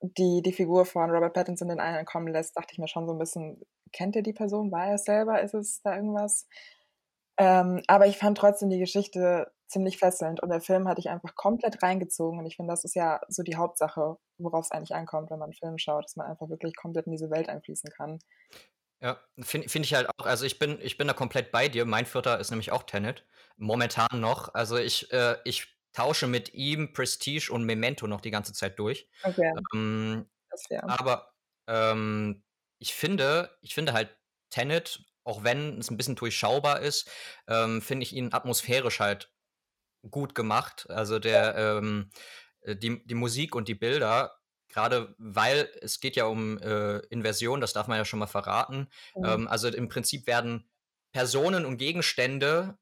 [0.00, 3.12] die, die Figur von Robert Pattinson den einen kommen lässt, dachte ich mir schon so
[3.12, 3.60] ein bisschen,
[3.92, 4.70] kennt ihr die Person?
[4.70, 5.40] War er es selber?
[5.42, 6.46] Ist es da irgendwas?
[7.38, 11.34] Ähm, aber ich fand trotzdem die Geschichte ziemlich fesselnd und der Film hatte ich einfach
[11.34, 15.30] komplett reingezogen und ich finde, das ist ja so die Hauptsache, worauf es eigentlich ankommt,
[15.30, 18.18] wenn man einen Film schaut, dass man einfach wirklich komplett in diese Welt einfließen kann.
[19.00, 20.26] Ja, finde find ich halt auch.
[20.26, 21.84] Also ich bin, ich bin da komplett bei dir.
[21.84, 23.24] Mein Vierter ist nämlich auch Tenet.
[23.56, 24.54] Momentan noch.
[24.54, 29.08] Also ich, äh, ich tausche mit ihm Prestige und Memento noch die ganze Zeit durch.
[29.22, 29.52] Okay.
[29.72, 30.28] Ähm,
[30.82, 31.32] aber
[31.68, 32.42] ähm,
[32.78, 34.16] ich finde, ich finde halt
[34.50, 37.08] Tenet, auch wenn es ein bisschen durchschaubar ist,
[37.46, 39.32] ähm, finde ich ihn atmosphärisch halt
[40.10, 40.86] gut gemacht.
[40.90, 42.10] Also der, ähm,
[42.62, 47.60] äh, die, die Musik und die Bilder, gerade weil es geht ja um äh, Inversion,
[47.60, 48.88] das darf man ja schon mal verraten.
[49.16, 49.24] Mhm.
[49.24, 50.68] Ähm, also im Prinzip werden
[51.12, 52.78] Personen und Gegenstände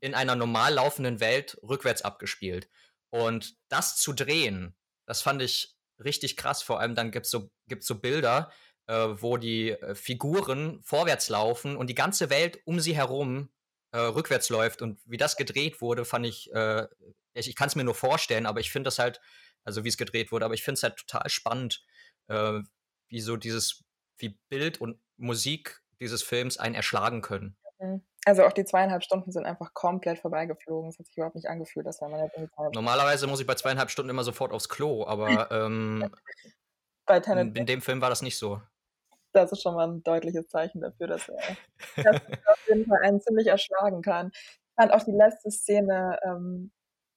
[0.00, 2.68] in einer normal laufenden Welt rückwärts abgespielt.
[3.10, 6.62] Und das zu drehen, das fand ich richtig krass.
[6.62, 8.50] Vor allem dann gibt es so, gibt's so Bilder,
[8.86, 13.48] äh, wo die äh, Figuren vorwärts laufen und die ganze Welt um sie herum
[13.94, 14.82] äh, rückwärts läuft.
[14.82, 16.86] Und wie das gedreht wurde, fand ich, äh,
[17.32, 19.20] ich, ich kann es mir nur vorstellen, aber ich finde das halt,
[19.62, 21.84] also wie es gedreht wurde, aber ich finde es halt total spannend,
[22.26, 22.60] äh,
[23.08, 23.84] wie so dieses,
[24.18, 27.56] wie Bild und Musik dieses Films einen erschlagen können.
[27.78, 28.04] Mhm.
[28.26, 30.88] Also auch die zweieinhalb Stunden sind einfach komplett vorbeigeflogen.
[30.88, 32.36] Es hat sich überhaupt nicht angefühlt, dass man jetzt
[32.74, 36.10] Normalerweise muss ich bei zweieinhalb Stunden immer sofort aufs Klo, aber ähm,
[37.06, 38.60] in dem Film war das nicht so
[39.34, 41.38] das ist schon mal ein deutliches Zeichen dafür, dass er,
[41.96, 44.30] dass er auf jeden Fall einen ziemlich erschlagen kann.
[44.34, 46.72] Ich fand auch die letzte Szene ähm,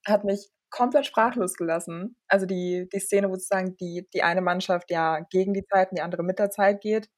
[0.06, 2.16] hat mich komplett sprachlos gelassen.
[2.28, 5.98] Also die, die Szene, wo sozusagen die, die eine Mannschaft ja gegen die Zeit und
[5.98, 7.10] die andere mit der Zeit geht.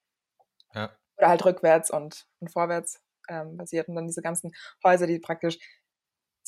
[0.74, 0.96] Ja.
[1.18, 3.88] Oder halt rückwärts und, und vorwärts ähm, basiert.
[3.88, 4.52] Und dann diese ganzen
[4.84, 5.58] Häuser, die praktisch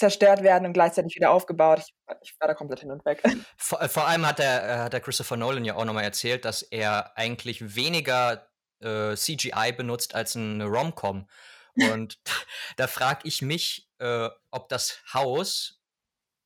[0.02, 1.80] zerstört werden und gleichzeitig wieder aufgebaut.
[1.80, 3.22] Ich, ich war da komplett hin und weg.
[3.58, 6.64] Vor, vor allem hat der, äh, hat der Christopher Nolan ja auch nochmal erzählt, dass
[6.64, 8.48] er eigentlich weniger
[8.80, 11.28] äh, CGI benutzt als eine Rom-Com.
[11.76, 12.20] Und
[12.78, 15.78] da frage ich mich, äh, ob das Haus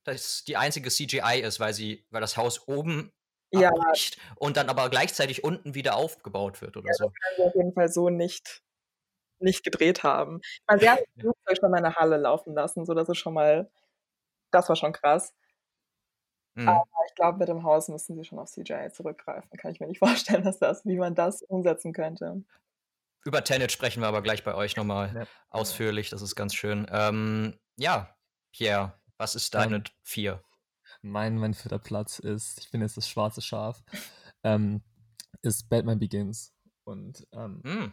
[0.04, 3.12] das die einzige CGI ist, weil sie, weil das Haus oben
[3.52, 3.72] ja.
[4.36, 7.04] und dann aber gleichzeitig unten wieder aufgebaut wird oder ja, so.
[7.04, 8.62] Das kann sie auf jeden Fall so nicht
[9.38, 10.40] nicht gedreht haben.
[10.66, 13.18] Man, sie haben das Flugzeug schon mal in der Halle laufen lassen, so das ist
[13.18, 13.70] schon mal,
[14.50, 15.34] das war schon krass.
[16.54, 16.68] Mhm.
[16.68, 19.50] Aber ich glaube, mit dem Haus müssen sie schon auf CGI zurückgreifen.
[19.58, 22.42] Kann ich mir nicht vorstellen, dass das, wie man das umsetzen könnte.
[23.24, 25.26] Über Tenet sprechen wir aber gleich bei euch nochmal ja.
[25.50, 26.10] ausführlich.
[26.10, 26.86] Das ist ganz schön.
[26.90, 28.14] Ähm, ja,
[28.52, 30.42] Pierre, was ist deine vier?
[31.02, 33.82] Mein, mein vierter Platz ist, ich bin jetzt das schwarze Schaf,
[34.44, 34.82] ähm,
[35.42, 36.54] ist Batman Begins.
[36.84, 37.92] Und ähm, mm.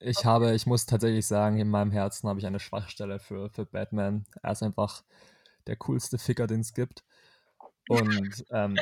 [0.00, 3.66] Ich habe, ich muss tatsächlich sagen, in meinem Herzen habe ich eine Schwachstelle für, für
[3.66, 4.24] Batman.
[4.42, 5.04] Er ist einfach
[5.66, 7.04] der coolste Ficker, den es gibt.
[7.88, 8.78] Und ähm,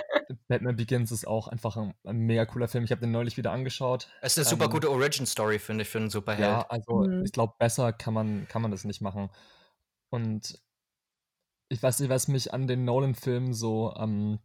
[0.46, 2.84] Batman Begins ist auch einfach ein, ein, mega cooler Film.
[2.84, 4.08] Ich habe den neulich wieder angeschaut.
[4.20, 6.48] Es ist eine super ähm, gute Origin-Story, finde ich, für einen Superheld.
[6.48, 7.24] Ja, also mhm.
[7.24, 9.30] ich glaube, besser kann man, kann man das nicht machen.
[10.10, 10.60] Und
[11.68, 14.38] ich weiß nicht, was mich an den Nolan-Filmen so, ähm,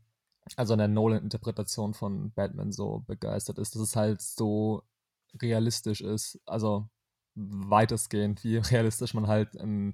[0.55, 4.83] also an der Nolan-Interpretation von Batman so begeistert ist, dass es halt so
[5.41, 6.39] realistisch ist.
[6.45, 6.89] Also
[7.35, 9.93] weitestgehend, wie realistisch man halt einen,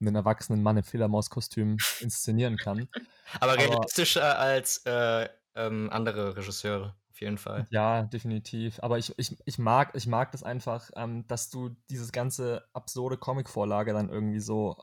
[0.00, 2.88] einen erwachsenen Mann im Fledermauskostüm inszenieren kann.
[3.40, 7.66] Aber realistischer Aber, als äh, ähm, andere Regisseure, auf jeden Fall.
[7.70, 8.80] Ja, definitiv.
[8.82, 13.16] Aber ich, ich, ich, mag, ich mag das einfach, ähm, dass du dieses ganze absurde
[13.16, 14.76] Comic-Vorlage dann irgendwie so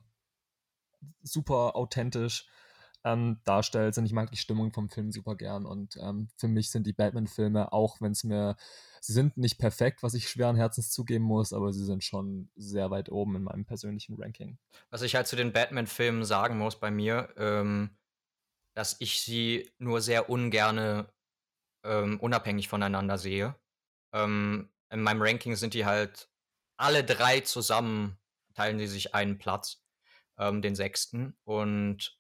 [1.22, 2.48] super authentisch
[3.08, 3.98] ähm, darstellst.
[3.98, 5.66] Und ich mag die Stimmung vom Film super gern.
[5.66, 8.56] Und ähm, für mich sind die Batman-Filme, auch wenn es mir,
[9.02, 12.92] sie sind nicht perfekt, was ich schweren Herzens zugeben muss, aber sie sind schon sehr
[12.92, 14.58] weit oben in meinem persönlichen Ranking.
[14.90, 17.98] Was ich halt zu den Batman-Filmen sagen muss bei mir, ähm,
[18.76, 21.10] dass ich sie nur sehr ungerne
[21.84, 23.56] ähm, unabhängig voneinander sehe.
[24.14, 26.30] Ähm, in meinem Ranking sind die halt
[26.78, 28.18] alle drei zusammen,
[28.54, 29.84] teilen sie sich einen Platz,
[30.38, 31.36] ähm, den sechsten.
[31.44, 32.17] Und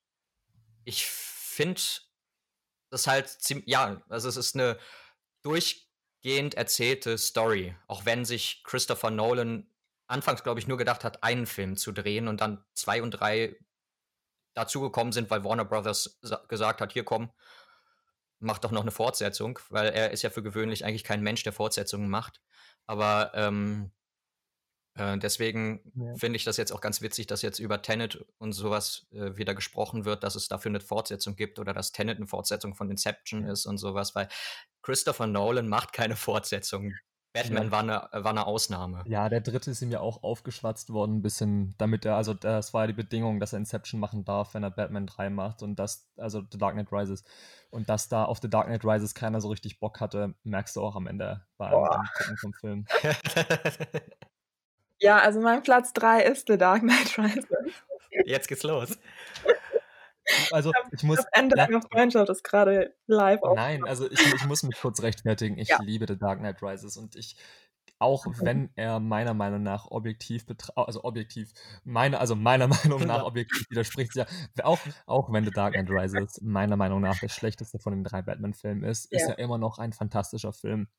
[0.87, 1.81] ich finde
[2.89, 4.79] das halt ziemlich, ja, also es ist eine
[5.41, 9.69] durchgehend erzählte Story, auch wenn sich Christopher Nolan
[10.07, 13.57] anfangs, glaube ich, nur gedacht hat, einen Film zu drehen und dann zwei und drei
[14.53, 17.33] dazugekommen sind, weil Warner Brothers gesagt hat, hier komm,
[18.39, 21.53] mach doch noch eine Fortsetzung, weil er ist ja für gewöhnlich eigentlich kein Mensch, der
[21.53, 22.41] Fortsetzungen macht.
[22.85, 23.91] Aber ähm,
[24.97, 26.15] äh, deswegen ja.
[26.15, 29.55] finde ich das jetzt auch ganz witzig, dass jetzt über Tenet und sowas äh, wieder
[29.55, 33.45] gesprochen wird, dass es dafür eine Fortsetzung gibt oder dass Tenet eine Fortsetzung von Inception
[33.45, 33.51] ja.
[33.51, 34.27] ist und sowas, weil
[34.81, 36.93] Christopher Nolan macht keine Fortsetzung.
[37.33, 39.03] Batman war, eine, war eine Ausnahme.
[39.05, 42.73] Ja, der dritte ist ihm ja auch aufgeschwatzt worden, ein bisschen, damit er, also das
[42.73, 45.77] war ja die Bedingung, dass er Inception machen darf, wenn er Batman 3 macht und
[45.77, 47.23] das, also The Dark Knight Rises.
[47.69, 50.81] Und dass da auf The Dark Knight Rises keiner so richtig Bock hatte, merkst du
[50.81, 51.73] auch am Ende beim
[52.17, 52.85] Gucken vom Film.
[54.99, 57.45] ja, also mein Platz 3 ist The Dark Knight Rises.
[58.25, 58.97] Jetzt geht's los.
[60.51, 61.17] Also ich muss.
[61.17, 63.39] Das Ende ja, einer Freundschaft ist gerade live.
[63.55, 65.57] Nein, also ich, ich, muss mich kurz rechtfertigen.
[65.57, 65.81] Ich ja.
[65.81, 67.37] liebe The Dark Knight Rises und ich,
[67.99, 73.69] auch wenn er meiner Meinung nach objektiv also objektiv, meine, also meiner Meinung nach objektiv
[73.69, 74.25] widerspricht, ja,
[74.63, 78.21] auch, auch wenn The Dark Knight Rises meiner Meinung nach der schlechteste von den drei
[78.21, 79.19] Batman-Filmen ist, ja.
[79.19, 80.89] ist er immer noch ein fantastischer Film.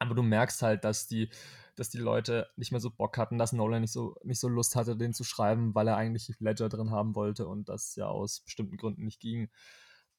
[0.00, 1.30] Aber du merkst halt, dass die,
[1.76, 4.74] dass die Leute nicht mehr so Bock hatten, dass Nolan nicht so, nicht so Lust
[4.74, 8.40] hatte, den zu schreiben, weil er eigentlich Ledger drin haben wollte und das ja aus
[8.40, 9.50] bestimmten Gründen nicht ging.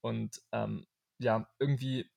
[0.02, 0.86] Und ähm,
[1.20, 2.10] ja, irgendwie,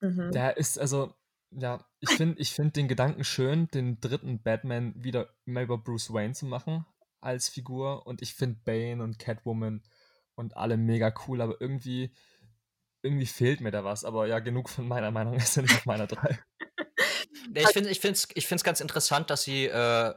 [0.00, 0.32] mhm.
[0.32, 1.14] der ist, also,
[1.50, 6.12] ja, ich finde ich find den Gedanken schön, den dritten Batman wieder mehr über Bruce
[6.12, 6.86] Wayne zu machen
[7.20, 8.06] als Figur.
[8.06, 9.82] Und ich finde Bane und Catwoman
[10.34, 12.14] und alle mega cool, aber irgendwie
[13.02, 15.86] irgendwie fehlt mir da was, aber ja, genug von meiner Meinung ist ja nicht auf
[15.86, 16.38] meiner drei.
[17.54, 20.14] ich finde ich find's, ich find's ganz interessant, dass sie äh,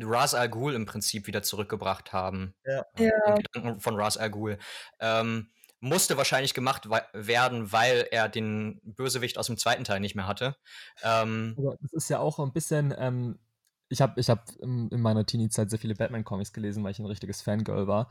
[0.00, 2.54] Ras Al Ghul im Prinzip wieder zurückgebracht haben.
[2.64, 2.84] Ja.
[2.98, 3.34] ja.
[3.34, 4.58] Den Gedanken von Ras Al Ghul.
[5.00, 10.26] Ähm, musste wahrscheinlich gemacht werden, weil er den Bösewicht aus dem zweiten Teil nicht mehr
[10.26, 10.56] hatte.
[11.02, 12.94] Ähm, aber das ist ja auch ein bisschen.
[12.96, 13.38] Ähm,
[13.90, 17.42] ich habe ich hab in meiner Teenie-Zeit sehr viele Batman-Comics gelesen, weil ich ein richtiges
[17.42, 18.08] Fangirl war.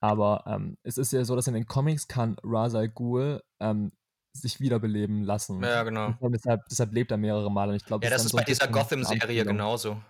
[0.00, 3.92] Aber ähm, es ist ja so, dass in den Comics kann Ra's al Ghul ähm,
[4.32, 5.62] sich wiederbeleben lassen.
[5.62, 6.14] Ja, genau.
[6.20, 7.70] Deshalb, deshalb lebt er mehrere Male.
[7.70, 10.00] Und ich glaub, ja, das ist, so bei dieser Gotham-Serie genauso.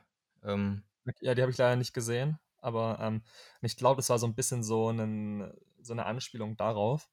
[0.45, 0.83] Ähm.
[1.21, 2.39] Ja, die habe ich leider nicht gesehen.
[2.59, 3.23] Aber ähm,
[3.63, 7.09] ich glaube, das war so ein bisschen so, einen, so eine Anspielung darauf.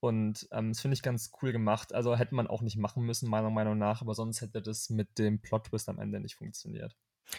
[0.00, 1.94] Und ähm, das finde ich ganz cool gemacht.
[1.94, 5.18] Also hätte man auch nicht machen müssen, meiner Meinung nach, aber sonst hätte das mit
[5.18, 6.94] dem Plot-Twist am Ende nicht funktioniert.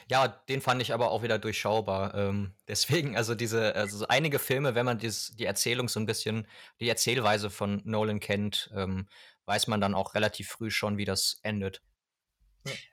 [0.09, 2.13] Ja, den fand ich aber auch wieder durchschaubar.
[2.15, 6.47] Ähm, deswegen, also diese, also einige Filme, wenn man dies, die Erzählung so ein bisschen,
[6.79, 9.07] die Erzählweise von Nolan kennt, ähm,
[9.45, 11.81] weiß man dann auch relativ früh schon, wie das endet.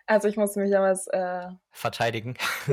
[0.07, 2.35] Also ich musste mich damals äh, verteidigen.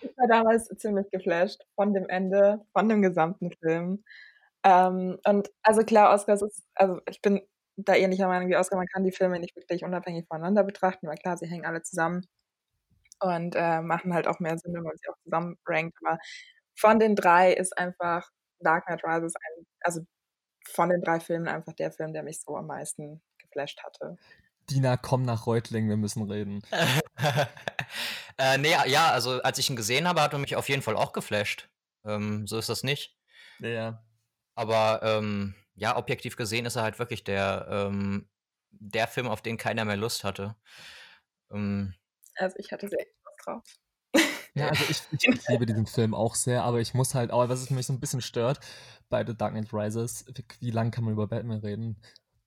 [0.00, 4.02] ich war damals ziemlich geflasht von dem Ende, von dem gesamten Film.
[4.64, 7.40] Ähm, und also klar, Oscar ist, also ich bin
[7.76, 11.16] da ähnlicher Meinung wie Oscar, man kann die Filme nicht wirklich unabhängig voneinander betrachten, weil
[11.16, 12.26] klar, sie hängen alle zusammen
[13.22, 15.96] und äh, machen halt auch mehr Sinn, wenn man sie auch zusammen rankt.
[16.04, 16.18] Aber
[16.78, 18.28] von den drei ist einfach
[18.60, 20.00] Dark Knight Rises ein, also
[20.68, 24.16] von den drei Filmen einfach der Film, der mich so am meisten geflasht hatte.
[24.70, 26.62] Dina, komm nach Reutling, wir müssen reden.
[28.38, 30.96] äh, nee, ja, also als ich ihn gesehen habe, hat er mich auf jeden Fall
[30.96, 31.68] auch geflasht.
[32.04, 33.16] Ähm, so ist das nicht.
[33.58, 34.04] Ja.
[34.54, 38.28] Aber ähm, ja, objektiv gesehen ist er halt wirklich der, ähm,
[38.70, 40.56] der Film, auf den keiner mehr Lust hatte.
[41.50, 41.94] Ähm,
[42.36, 43.62] also ich hatte sehr was drauf.
[44.54, 47.48] Ja, also ich, ich, ich, liebe diesen Film auch sehr, aber ich muss halt auch,
[47.48, 48.60] was mich so ein bisschen stört
[49.08, 51.96] bei The Dark Knight Rises, wie, wie lange kann man über Batman reden?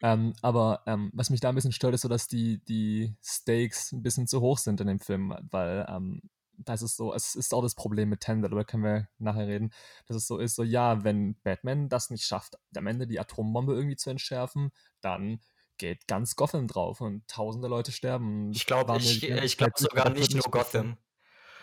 [0.04, 3.91] Ähm, aber ähm, was mich da ein bisschen stört, ist so, dass die, die Stakes
[3.91, 6.21] ein bisschen zu hoch sind in dem Film, weil ähm,
[6.58, 9.71] das ist so, es ist auch das Problem mit Tenet, darüber können wir nachher reden,
[10.08, 13.74] dass es so ist, so ja, wenn Batman das nicht schafft, am Ende die Atombombe
[13.74, 14.71] irgendwie zu entschärfen,
[15.02, 15.39] dann
[15.77, 18.51] geht ganz Gotham drauf und tausende Leute sterben.
[18.51, 20.97] Ich glaube ich, ich glaub sogar nicht nur Gotham.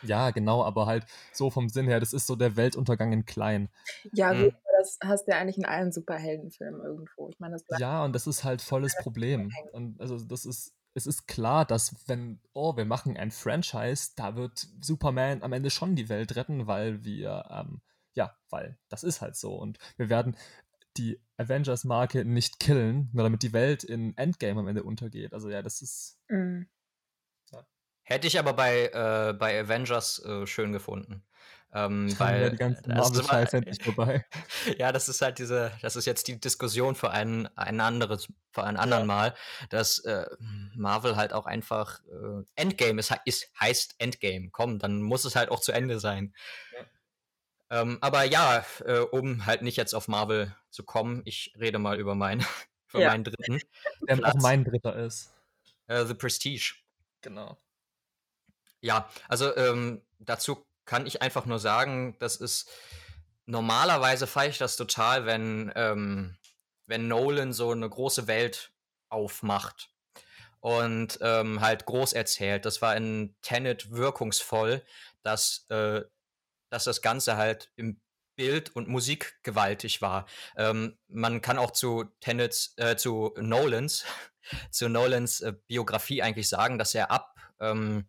[0.02, 3.68] Ja, genau, aber halt so vom Sinn her, das ist so der Weltuntergang in klein.
[4.12, 4.52] Ja, mhm.
[4.78, 7.30] das hast du ja eigentlich in allen Superheldenfilmen irgendwo.
[7.30, 9.52] Ich meine, das Ja, und das ist halt volles Problem.
[9.72, 14.34] Und also das ist, es ist klar, dass wenn, oh, wir machen ein Franchise, da
[14.34, 17.80] wird Superman am Ende schon die Welt retten, weil wir ähm,
[18.14, 19.54] ja, weil das ist halt so.
[19.54, 20.36] Und wir werden
[20.96, 25.32] die Avengers-Marke nicht killen, nur damit die Welt in Endgame am Ende untergeht.
[25.32, 26.18] Also ja, das ist.
[26.28, 26.68] Mhm.
[27.50, 27.66] Ja.
[28.02, 31.24] Hätte ich aber bei, äh, bei Avengers äh, schön gefunden.
[31.74, 34.26] Ähm, weil ja die ganzen Marvel-Scheiß endlich vorbei.
[34.78, 38.64] ja, das ist halt diese, das ist jetzt die Diskussion für ein, ein anderes, für
[38.64, 39.06] einen anderen ja.
[39.06, 39.34] Mal,
[39.70, 40.26] dass äh,
[40.74, 44.50] Marvel halt auch einfach äh, Endgame ist, ist, heißt Endgame.
[44.52, 46.34] Komm, dann muss es halt auch zu Ende sein.
[46.76, 46.84] Ja.
[47.72, 51.98] Ähm, aber ja, äh, um halt nicht jetzt auf Marvel zu kommen, ich rede mal
[51.98, 52.44] über meinen,
[52.86, 53.08] für ja.
[53.08, 53.62] meinen dritten.
[54.06, 55.32] Der auch mein dritter ist.
[55.86, 56.74] Äh, The Prestige.
[57.22, 57.56] Genau.
[58.82, 62.70] Ja, also ähm, dazu kann ich einfach nur sagen, das ist
[63.46, 66.36] normalerweise feiere ich das total, wenn, ähm,
[66.86, 68.70] wenn Nolan so eine große Welt
[69.08, 69.90] aufmacht
[70.60, 72.66] und ähm, halt groß erzählt.
[72.66, 74.84] Das war in Tenet wirkungsvoll,
[75.22, 76.02] dass, äh,
[76.72, 78.00] dass das Ganze halt im
[78.34, 80.26] Bild und Musik gewaltig war.
[80.56, 84.04] Ähm, man kann auch zu Tenets, äh, zu Nolans,
[84.70, 88.06] zu Nolans äh, Biografie eigentlich sagen, dass er ab ähm,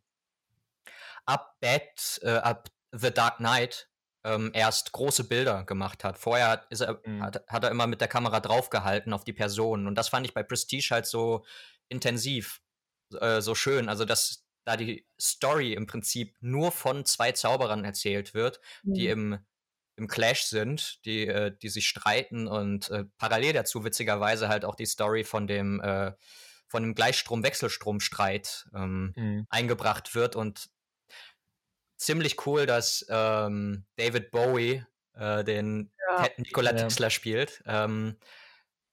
[1.26, 3.90] ab Bad, äh, ab The Dark Knight
[4.24, 6.18] ähm, erst große Bilder gemacht hat.
[6.18, 7.22] Vorher ist er, mhm.
[7.22, 9.88] hat, hat, er immer mit der Kamera draufgehalten auf die Personen.
[9.88, 11.46] Und das fand ich bei Prestige halt so
[11.90, 12.62] intensiv,
[13.20, 13.90] äh, so schön.
[13.90, 18.94] Also, dass da die Story im Prinzip nur von zwei Zauberern erzählt wird, mhm.
[18.94, 19.40] die im,
[19.96, 24.76] im Clash sind, die, äh, die sich streiten und äh, parallel dazu witzigerweise halt auch
[24.76, 26.14] die Story von dem äh,
[26.68, 29.46] von dem Gleichstrom-Wechselstrom-Streit ähm, mhm.
[29.50, 30.72] eingebracht wird und
[31.98, 36.28] ziemlich cool, dass ähm, David Bowie äh, den ja.
[36.38, 36.78] Nikola ja.
[36.78, 37.62] Tesla spielt.
[37.68, 38.18] Ähm,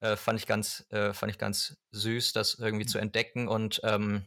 [0.01, 2.89] äh, fand ich ganz, äh, fand ich ganz süß, das irgendwie mhm.
[2.89, 4.27] zu entdecken und ähm,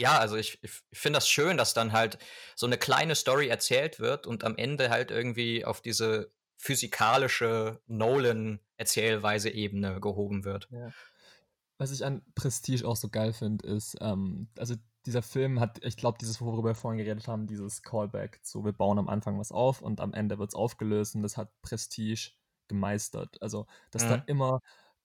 [0.00, 2.18] ja, also ich, ich finde das schön, dass dann halt
[2.56, 10.00] so eine kleine Story erzählt wird und am Ende halt irgendwie auf diese physikalische Nolan-Erzählweise-Ebene
[10.00, 10.68] gehoben wird.
[10.70, 10.90] Ja.
[11.78, 14.74] Was ich an Prestige auch so geil finde, ist, ähm, also
[15.06, 18.72] dieser Film hat, ich glaube, dieses, worüber wir vorhin geredet haben, dieses Callback so, wir
[18.72, 22.30] bauen am Anfang was auf und am Ende wird es aufgelöst und das hat Prestige
[22.68, 23.40] gemeistert.
[23.42, 24.08] Also, dass mhm.
[24.08, 24.60] da immer,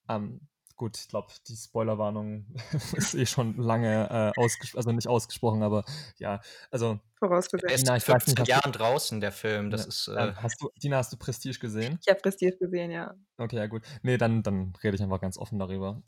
[0.10, 2.46] ähm, gut, ich glaube, die Spoilerwarnung
[2.96, 5.84] ist eh schon lange äh, ausgesprochen, also nicht ausgesprochen, aber
[6.18, 7.00] ja, also.
[7.20, 7.70] Vorausgesetzt.
[7.70, 9.70] Er ist Dina, 15 nicht, Jahren draußen, der Film.
[9.70, 10.08] Das ja, ist.
[10.08, 11.98] Äh, hast du, Dina, hast du Prestige gesehen?
[12.02, 13.16] Ich habe Prestige gesehen, ja.
[13.38, 13.84] Okay, ja, gut.
[14.02, 16.02] Nee, dann, dann rede ich einfach ganz offen darüber.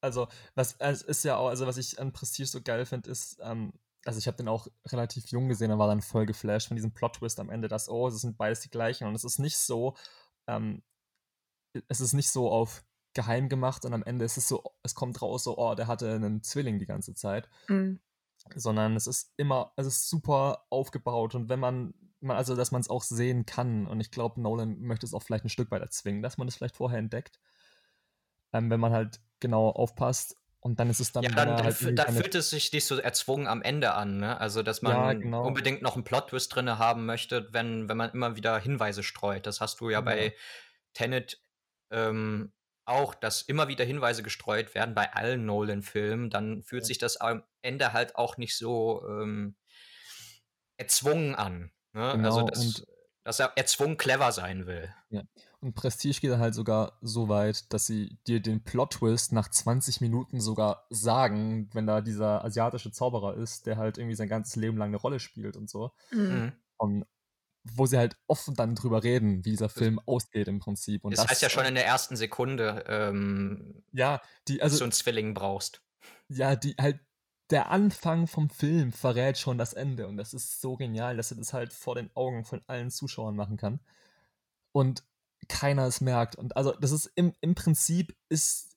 [0.00, 3.38] Also, was es ist ja auch, also was ich an Prestige so geil finde, ist,
[3.42, 3.72] ähm,
[4.04, 6.92] also ich habe den auch relativ jung gesehen und war dann voll geflasht von diesem
[6.92, 9.06] Plot-Twist am Ende, dass, oh, es sind beides die gleichen.
[9.06, 9.94] Und es ist nicht so,
[10.46, 10.82] ähm,
[11.88, 12.82] es ist nicht so auf
[13.20, 16.10] geheim gemacht und am Ende ist es so, es kommt raus, so, oh, der hatte
[16.10, 17.48] einen Zwilling die ganze Zeit.
[17.68, 18.00] Mhm.
[18.54, 21.92] Sondern es ist immer, es ist super aufgebaut und wenn man,
[22.26, 25.44] also dass man es auch sehen kann und ich glaube, Nolan möchte es auch vielleicht
[25.44, 27.38] ein Stück weiter zwingen, dass man es vielleicht vorher entdeckt.
[28.52, 30.36] Ähm, wenn man halt genau aufpasst.
[30.62, 31.22] Und dann ist es dann.
[31.22, 34.38] Ja, dann, dann, halt dann fühlt es sich nicht so erzwungen am Ende an, ne?
[34.38, 35.46] Also, dass man ja, genau.
[35.46, 39.46] unbedingt noch einen Plot-Twist drin haben möchte, wenn, wenn man immer wieder Hinweise streut.
[39.46, 40.10] Das hast du ja genau.
[40.10, 40.34] bei
[40.92, 41.40] Tenet
[41.90, 42.52] ähm,
[42.84, 46.30] auch, dass immer wieder Hinweise gestreut werden bei allen Nolan-Filmen.
[46.30, 46.86] Dann fühlt ja.
[46.86, 49.56] sich das am Ende halt auch nicht so ähm,
[50.76, 51.70] erzwungen an.
[51.92, 52.02] Ne?
[52.02, 52.86] Also genau, also, dass,
[53.24, 54.92] dass er erzwungen clever sein will.
[55.10, 55.22] Ja.
[55.60, 60.00] Und Prestige geht dann halt sogar so weit, dass sie dir den Plot-Twist nach 20
[60.00, 64.78] Minuten sogar sagen, wenn da dieser asiatische Zauberer ist, der halt irgendwie sein ganzes Leben
[64.78, 65.92] lang eine Rolle spielt und so.
[66.12, 66.52] Mhm.
[66.78, 67.04] Und
[67.64, 71.04] wo sie halt offen dann drüber reden, wie dieser Film ausgeht im Prinzip.
[71.04, 74.78] Und das, das heißt ja schon in der ersten Sekunde, ähm, ja, die, also, dass
[74.78, 75.82] du einen Zwilling brauchst.
[76.28, 77.00] Ja, die halt
[77.50, 81.36] der Anfang vom Film verrät schon das Ende und das ist so genial, dass er
[81.36, 83.80] das halt vor den Augen von allen Zuschauern machen kann.
[84.72, 85.02] Und
[85.48, 86.36] keiner es merkt.
[86.36, 88.76] Und also das ist im, im Prinzip ist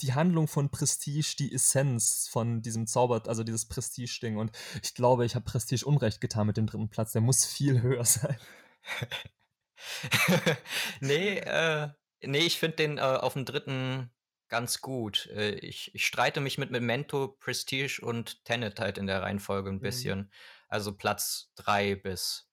[0.00, 4.36] die Handlung von Prestige die Essenz von diesem Zauber, also dieses Prestige-Ding.
[4.36, 7.12] Und ich glaube, ich habe Prestige Unrecht getan mit dem dritten Platz.
[7.12, 8.38] Der muss viel höher sein.
[11.00, 11.88] nee, äh,
[12.22, 14.10] nee, ich finde den äh, auf dem dritten
[14.48, 15.26] ganz gut.
[15.34, 19.76] Äh, ich, ich streite mich mit Memento, Prestige und Tenet halt in der Reihenfolge ein
[19.76, 19.80] mhm.
[19.80, 20.18] bisschen.
[20.18, 20.30] Mhm.
[20.68, 22.48] Also Platz drei bis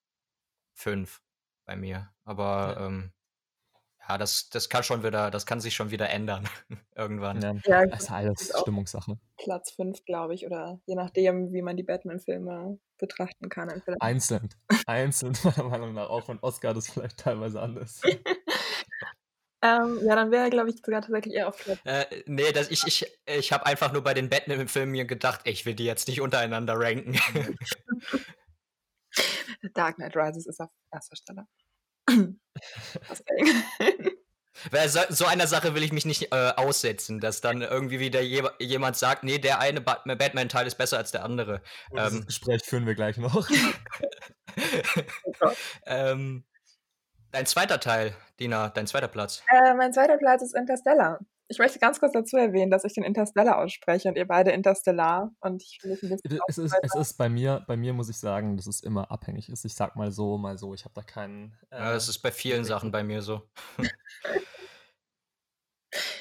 [0.74, 1.22] fünf
[1.66, 2.14] bei mir.
[2.24, 2.88] Aber ja.
[2.88, 3.14] ähm,
[4.08, 6.48] ja, das, das kann schon wieder, das kann sich schon wieder ändern
[6.96, 7.42] irgendwann.
[7.42, 9.18] Ja, ja das ist alles Stimmungssache.
[9.38, 13.70] Platz 5, glaube ich, oder je nachdem, wie man die Batman-Filme betrachten kann.
[14.00, 14.50] Einzeln.
[14.88, 16.10] Einzeln, meiner Meinung nach.
[16.10, 18.02] Auch von Oscar das vielleicht teilweise anders.
[19.62, 21.80] ähm, ja, dann wäre, glaube ich, sogar tatsächlich eher auf Platz.
[21.86, 25.66] Äh, nee, das, ich, ich, ich habe einfach nur bei den Batman-Filmen mir gedacht, ich
[25.66, 27.18] will die jetzt nicht untereinander ranken.
[29.74, 31.48] Dark Knight Rises ist auf erster Stelle.
[34.88, 38.44] so, so einer Sache will ich mich nicht äh, aussetzen, dass dann irgendwie wieder je,
[38.60, 41.62] jemand sagt, nee, der eine Batman-Teil ist besser als der andere.
[41.92, 43.50] Oh, ähm, das Gespräch führen wir gleich noch.
[45.42, 45.52] oh
[45.86, 46.46] ähm,
[47.32, 49.44] dein zweiter Teil, Dina, dein zweiter Platz.
[49.50, 51.20] Äh, mein zweiter Platz ist Interstellar.
[51.54, 55.32] Ich möchte ganz kurz dazu erwähnen, dass ich den Interstellar ausspreche und ihr beide Interstellar.
[55.40, 56.40] Und ich finde es ein bisschen.
[56.48, 59.50] Es ist, es ist bei mir, bei mir muss ich sagen, dass es immer abhängig
[59.50, 59.64] ist.
[59.64, 60.74] Ich sag mal so, mal so.
[60.74, 61.56] Ich habe da keinen.
[61.70, 63.44] Äh, ja, das ist bei vielen Sachen bei mir so.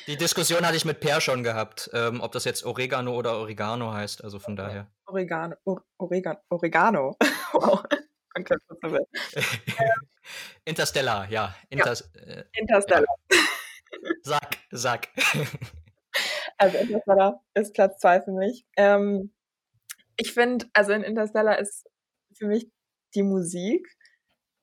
[0.07, 3.91] Die Diskussion hatte ich mit Per schon gehabt, ähm, ob das jetzt Oregano oder Oregano
[3.95, 4.91] heißt, also von daher.
[5.07, 5.57] Oregano.
[5.97, 6.41] Oregano.
[6.51, 7.17] Oregano.
[7.55, 7.83] wow.
[10.65, 11.55] Interstellar, ja.
[11.71, 12.21] Inters ja.
[12.21, 13.17] Äh, Interstellar.
[13.31, 13.39] Ja.
[14.23, 15.09] Sag, sag.
[16.59, 18.65] Also Interstellar ist Platz zwei für mich.
[18.77, 19.33] Ähm,
[20.17, 21.89] ich finde, also in Interstellar ist
[22.35, 22.71] für mich
[23.15, 23.89] die Musik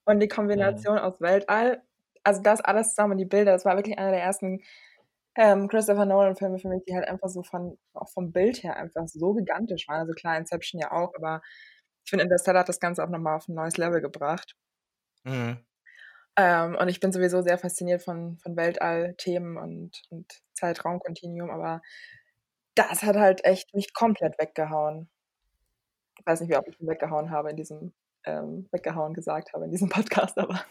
[0.05, 1.01] und die Kombination mhm.
[1.01, 1.83] aus Weltall,
[2.23, 4.61] also das alles zusammen, die Bilder, das war wirklich einer der ersten
[5.35, 9.07] ähm, Christopher Nolan-Filme für mich, die halt einfach so von, auch vom Bild her einfach
[9.07, 10.01] so gigantisch waren.
[10.01, 11.41] Also klar, Inception ja auch, aber
[12.03, 14.55] ich finde, Interstellar hat das Ganze auch nochmal auf ein neues Level gebracht.
[15.23, 15.57] Mhm.
[16.41, 21.81] Ähm, und ich bin sowieso sehr fasziniert von, von Weltall-Themen und, und Zeitraumkontinuum, aber
[22.75, 25.09] das hat halt echt mich komplett weggehauen.
[26.17, 29.71] Ich weiß nicht, wie oft ich weggehauen habe in diesem, ähm, weggehauen gesagt habe in
[29.71, 30.63] diesem Podcast, aber.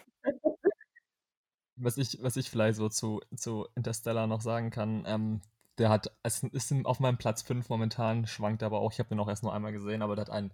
[1.77, 5.43] was ich, was ich vielleicht so zu, zu Interstellar noch sagen kann, ähm,
[5.77, 9.21] der hat, es ist auf meinem Platz 5 momentan, schwankt aber auch, ich habe den
[9.21, 10.51] auch erst nur einmal gesehen, aber der hat einen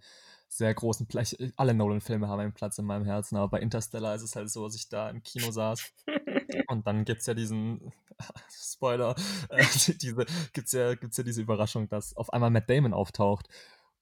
[0.49, 1.35] sehr großen Platz.
[1.57, 4.65] Alle Nolan-Filme haben einen Platz in meinem Herzen, aber bei Interstellar ist es halt so,
[4.65, 5.93] dass ich da im Kino saß.
[6.69, 7.93] und dann gibt es ja diesen
[8.51, 9.15] Spoiler,
[9.49, 9.65] äh,
[10.01, 13.49] diese, gibt's ja, gibt's ja diese Überraschung, dass auf einmal Matt Damon auftaucht.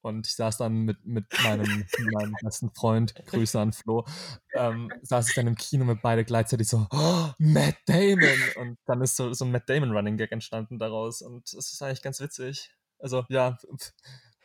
[0.05, 4.05] Und ich saß dann mit, mit meinem, meinem besten Freund, Grüße an Flo,
[4.53, 8.41] ähm, saß ich dann im Kino mit beide gleichzeitig so, oh, Matt Damon!
[8.57, 11.23] Und dann ist so, so ein Matt Damon Running Gag entstanden daraus.
[11.23, 12.73] Und das ist eigentlich ganz witzig.
[12.99, 13.57] Also, ja,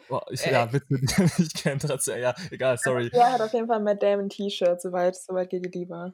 [0.09, 2.19] Oh, ich, äh, ja, Witze, die er nicht kennt, trotzdem.
[2.19, 3.09] Ja, egal, sorry.
[3.13, 6.11] Ja, hat auf jeden Fall Matt Damon T-Shirt, soweit, soweit geht die Liebe.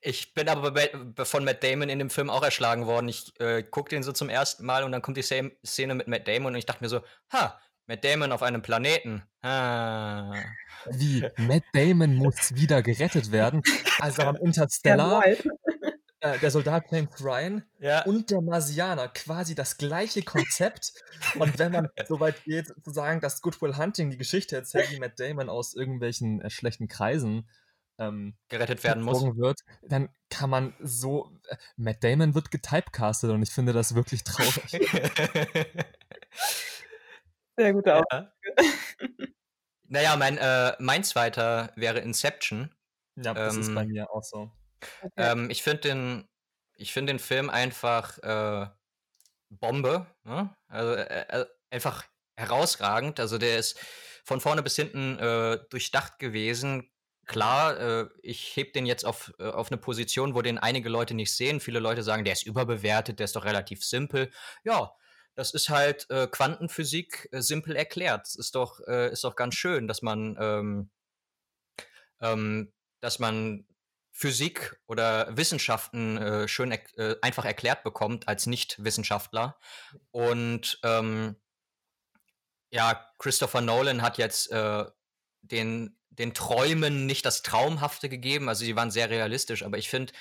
[0.00, 0.90] Ich bin aber bei,
[1.24, 3.08] von Matt Damon in dem Film auch erschlagen worden.
[3.08, 6.28] Ich äh, gucke den so zum ersten Mal und dann kommt die Szene mit Matt
[6.28, 7.00] Damon und ich dachte mir so,
[7.32, 9.22] ha, Matt Damon auf einem Planeten.
[9.42, 10.34] Ah.
[10.90, 11.26] Wie?
[11.36, 13.62] Matt Damon muss wieder gerettet werden?
[13.98, 15.24] Also am Interstellar
[16.20, 18.02] äh, der Soldat James Ryan ja.
[18.04, 20.92] und der Marsianer quasi das gleiche Konzept.
[21.38, 24.98] und wenn man so weit geht, zu sagen, dass Goodwill Hunting die Geschichte erzählt, wie
[24.98, 27.48] Matt Damon aus irgendwelchen äh, schlechten Kreisen
[27.98, 31.32] ähm, gerettet werden muss, wird, dann kann man so.
[31.48, 34.70] Äh, Matt Damon wird getypecastet und ich finde das wirklich traurig.
[37.56, 38.32] Sehr gute Aussage.
[38.56, 38.64] Ja.
[39.90, 42.70] Naja, mein, äh, mein zweiter wäre Inception.
[43.16, 44.52] Ja, das ähm, ist bei ähm, mir auch so.
[45.02, 45.12] Okay.
[45.16, 46.28] Ähm, ich finde den,
[46.74, 48.68] ich finde den Film einfach äh,
[49.50, 50.06] Bombe.
[50.24, 50.54] Ne?
[50.68, 52.04] Also äh, äh, einfach
[52.36, 53.20] herausragend.
[53.20, 53.78] Also der ist
[54.24, 56.90] von vorne bis hinten äh, durchdacht gewesen.
[57.26, 61.14] Klar, äh, ich heb den jetzt auf, äh, auf eine Position, wo den einige Leute
[61.14, 61.60] nicht sehen.
[61.60, 64.30] Viele Leute sagen, der ist überbewertet, der ist doch relativ simpel.
[64.64, 64.92] Ja,
[65.34, 68.34] das ist halt äh, Quantenphysik äh, simpel erklärt.
[68.34, 70.90] Ist doch, äh, ist doch ganz schön, dass man, ähm,
[72.20, 73.66] ähm, dass man
[74.18, 79.56] Physik oder Wissenschaften äh, schön äh, einfach erklärt bekommt als Nicht-Wissenschaftler.
[80.10, 81.36] Und ähm,
[82.70, 84.86] ja, Christopher Nolan hat jetzt äh,
[85.42, 88.48] den, den Träumen nicht das Traumhafte gegeben.
[88.48, 90.12] Also sie waren sehr realistisch, aber ich finde,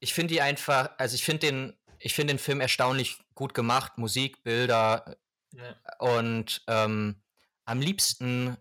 [0.00, 3.98] ich finde die einfach, also ich finde den, ich finde den Film erstaunlich gut gemacht,
[3.98, 5.16] Musik, Bilder
[5.52, 5.76] ja.
[6.00, 7.22] und ähm,
[7.66, 8.56] am liebsten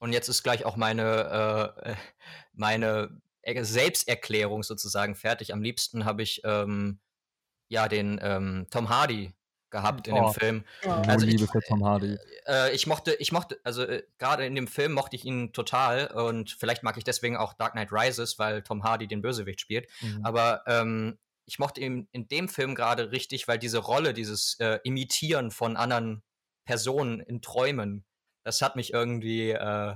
[0.00, 1.94] und jetzt ist gleich auch meine, äh,
[2.60, 5.52] meine Selbsterklärung sozusagen fertig.
[5.52, 7.00] Am liebsten habe ich ähm,
[7.68, 9.32] ja den ähm, Tom Hardy
[9.70, 10.64] gehabt in oh, dem Film.
[10.84, 10.90] Oh.
[10.90, 12.18] Also Liebe ich, für Tom Hardy.
[12.46, 16.08] Äh, ich mochte, ich mochte, also äh, gerade in dem Film mochte ich ihn total
[16.08, 19.88] und vielleicht mag ich deswegen auch Dark Knight Rises, weil Tom Hardy den Bösewicht spielt.
[20.02, 20.20] Mhm.
[20.24, 24.78] Aber ähm, ich mochte ihn in dem Film gerade richtig, weil diese Rolle, dieses äh,
[24.84, 26.22] Imitieren von anderen
[26.64, 28.04] Personen in Träumen,
[28.44, 29.94] das hat mich irgendwie, äh,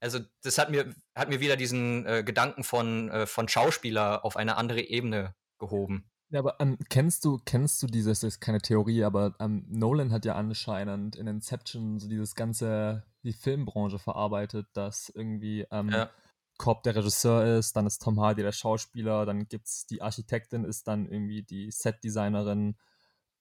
[0.00, 4.36] also das hat mir, hat mir wieder diesen äh, Gedanken von, äh, von Schauspieler auf
[4.36, 6.10] eine andere Ebene gehoben.
[6.30, 10.12] Ja, aber ähm, kennst du, kennst du dieses, das ist keine Theorie, aber ähm, Nolan
[10.12, 16.08] hat ja anscheinend in Inception so dieses ganze, die Filmbranche verarbeitet, dass irgendwie ähm, ja.
[16.56, 20.64] Cobb der Regisseur ist, dann ist Tom Hardy der Schauspieler, dann gibt es die Architektin,
[20.64, 22.76] ist dann irgendwie die Setdesignerin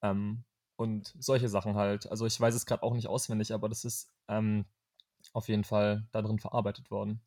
[0.02, 0.46] ähm,
[0.76, 2.10] und solche Sachen halt.
[2.10, 4.66] Also ich weiß es gerade auch nicht auswendig, aber das ist ähm,
[5.34, 7.22] auf jeden Fall darin verarbeitet worden.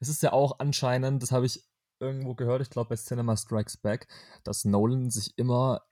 [0.00, 1.62] Es ist ja auch anscheinend, das habe ich
[2.00, 4.08] irgendwo gehört, ich glaube bei Cinema Strikes Back,
[4.44, 5.82] dass Nolan sich immer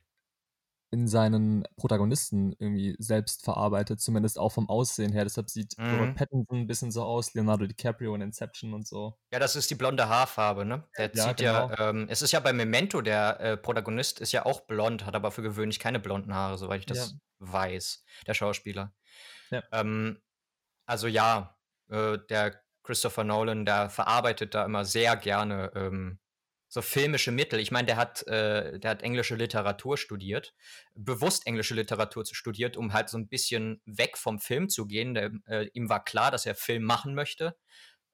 [0.93, 5.23] in seinen Protagonisten irgendwie selbst verarbeitet, zumindest auch vom Aussehen her.
[5.23, 5.91] Deshalb sieht mhm.
[5.91, 9.17] Robert Pattinson ein bisschen so aus, Leonardo DiCaprio in Inception und so.
[9.33, 10.85] Ja, das ist die blonde Haarfarbe, ne?
[10.99, 11.71] Der ja, zieht genau.
[11.71, 15.15] ja, ähm, es ist ja bei Memento, der äh, Protagonist ist ja auch blond, hat
[15.15, 17.17] aber für gewöhnlich keine blonden Haare, soweit ich das ja.
[17.39, 18.93] weiß, der Schauspieler.
[19.51, 19.63] Ja.
[19.71, 20.21] Ähm,
[20.91, 21.57] also ja,
[21.89, 26.19] äh, der Christopher Nolan, der verarbeitet da immer sehr gerne ähm,
[26.69, 27.61] so filmische Mittel.
[27.61, 30.53] Ich meine, der hat, äh, der hat englische Literatur studiert,
[30.97, 35.15] bewusst englische Literatur studiert, um halt so ein bisschen weg vom Film zu gehen.
[35.15, 37.57] Der, äh, ihm war klar, dass er Film machen möchte,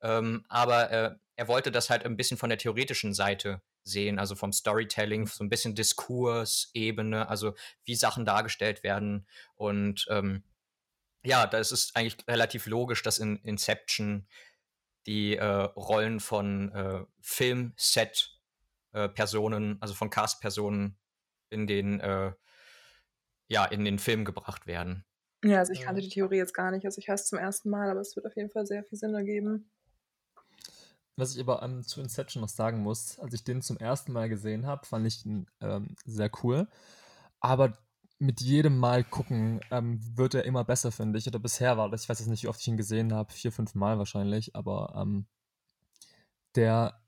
[0.03, 4.35] ähm, aber äh, er wollte das halt ein bisschen von der theoretischen Seite sehen, also
[4.35, 7.55] vom Storytelling, so ein bisschen Diskursebene, also
[7.85, 9.27] wie Sachen dargestellt werden.
[9.55, 10.43] Und ähm,
[11.25, 14.27] ja, da ist es eigentlich relativ logisch, dass in Inception
[15.07, 18.41] die äh, Rollen von äh, Film, Set
[18.93, 20.99] äh, Personen, also von Cast-Personen
[21.51, 22.33] in den, äh,
[23.49, 25.05] ja, in den Film gebracht werden.
[25.45, 26.85] Ja, also ich kannte die Theorie jetzt gar nicht.
[26.85, 28.99] Also ich höre es zum ersten Mal, aber es wird auf jeden Fall sehr viel
[28.99, 29.71] Sinn ergeben.
[31.17, 34.29] Was ich aber um, zu Inception noch sagen muss, als ich den zum ersten Mal
[34.29, 36.69] gesehen habe, fand ich ihn ähm, sehr cool.
[37.41, 37.79] Aber
[38.19, 41.27] mit jedem Mal gucken ähm, wird er immer besser, finde ich.
[41.27, 43.53] Oder bisher war das, ich weiß jetzt nicht, wie oft ich ihn gesehen habe, vier,
[43.53, 45.27] fünf Mal wahrscheinlich, aber ähm,
[46.55, 47.01] der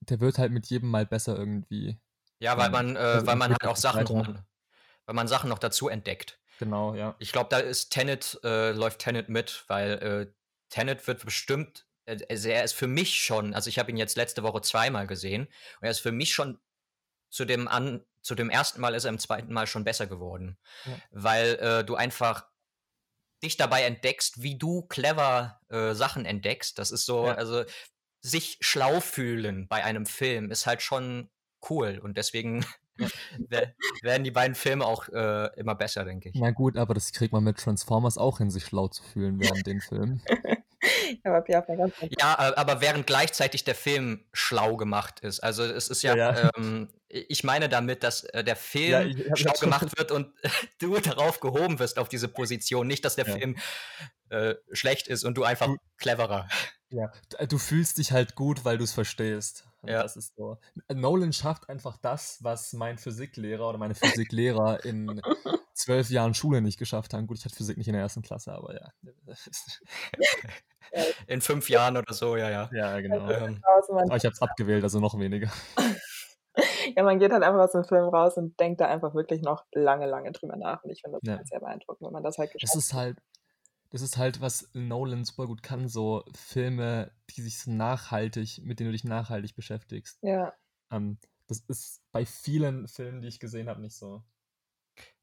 [0.00, 1.98] der wird halt mit jedem Mal besser irgendwie.
[2.38, 4.46] Ja, weil man, äh, also weil man halt auch Sachen, weiter.
[5.06, 6.40] weil man Sachen noch dazu entdeckt.
[6.58, 7.14] Genau, ja.
[7.18, 10.32] Ich glaube, da ist Tenet, äh, läuft Tenet mit, weil äh,
[10.68, 14.16] Tenet wird bestimmt, äh, also er ist für mich schon, also ich habe ihn jetzt
[14.16, 16.58] letzte Woche zweimal gesehen und er ist für mich schon
[17.28, 20.58] zu dem an, zu dem ersten Mal ist er im zweiten Mal schon besser geworden.
[20.84, 20.92] Ja.
[21.10, 22.46] Weil äh, du einfach
[23.42, 26.78] dich dabei entdeckst, wie du clever äh, Sachen entdeckst.
[26.78, 27.34] Das ist so, ja.
[27.34, 27.64] also
[28.22, 31.30] sich schlau fühlen bei einem Film ist halt schon
[31.68, 32.66] cool und deswegen
[34.02, 36.34] werden die beiden Filme auch äh, immer besser, denke ich.
[36.38, 39.66] Na gut, aber das kriegt man mit Transformers auch hin, sich schlau zu fühlen während
[39.66, 40.22] den Filmen.
[42.20, 45.40] ja, aber während gleichzeitig der Film schlau gemacht ist.
[45.40, 46.50] Also es ist ja, ja.
[46.56, 50.32] Ähm, ich meine damit, dass äh, der Film ja, schlau gemacht wird und
[50.78, 52.86] du darauf gehoben wirst auf diese Position.
[52.86, 53.36] Nicht, dass der ja.
[53.36, 53.56] Film
[54.30, 56.48] äh, schlecht ist und du einfach du, cleverer.
[56.90, 57.12] Ja,
[57.46, 59.64] du fühlst dich halt gut, weil du es verstehst.
[59.82, 60.02] Ja.
[60.02, 60.58] Das ist so.
[60.92, 65.22] Nolan schafft einfach das, was mein Physiklehrer oder meine Physiklehrer in
[65.74, 67.26] zwölf Jahren Schule nicht geschafft haben.
[67.26, 68.92] Gut, ich hatte Physik nicht in der ersten Klasse, aber ja.
[71.28, 72.68] In fünf Jahren oder so, ja, ja.
[72.72, 73.30] Ja, genau.
[73.30, 75.50] Ähm, aber ich habe es abgewählt, also noch weniger.
[76.96, 79.64] Ja, man geht halt einfach aus dem Film raus und denkt da einfach wirklich noch
[79.72, 80.82] lange, lange drüber nach.
[80.82, 81.36] Und ich finde das ja.
[81.36, 82.76] halt sehr beeindruckend, wenn man das halt geschafft hat.
[82.76, 83.18] Das ist halt,
[83.90, 88.80] das ist halt, was Nolan super gut kann, so Filme, die sich so nachhaltig, mit
[88.80, 90.18] denen du dich nachhaltig beschäftigst.
[90.22, 90.54] Ja.
[90.90, 91.18] Ähm,
[91.48, 94.22] das ist bei vielen Filmen, die ich gesehen habe, nicht so.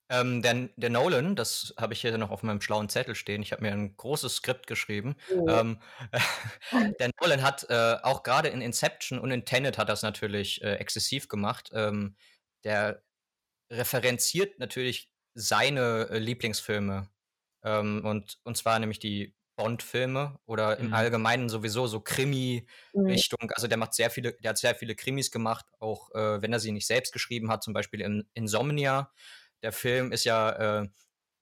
[0.10, 3.42] Ähm, der, der, Nolan, das habe ich hier noch auf meinem schlauen Zettel stehen.
[3.42, 5.16] Ich habe mir ein großes Skript geschrieben.
[5.34, 5.48] Oh.
[5.50, 5.80] Ähm,
[7.00, 10.76] der Nolan hat äh, auch gerade in Inception und in Tenet hat das natürlich äh,
[10.76, 11.72] exzessiv gemacht.
[11.74, 12.16] Ähm,
[12.64, 13.04] der
[13.70, 17.10] referenziert natürlich seine äh, Lieblingsfilme.
[17.68, 20.94] Ähm, und, und zwar nämlich die Bond-Filme oder im mhm.
[20.94, 23.40] Allgemeinen sowieso so Krimi-Richtung.
[23.42, 23.50] Mhm.
[23.56, 26.60] Also der macht sehr viele, der hat sehr viele Krimis gemacht, auch äh, wenn er
[26.60, 29.12] sie nicht selbst geschrieben hat, zum Beispiel in Insomnia.
[29.64, 30.88] Der Film ist ja äh,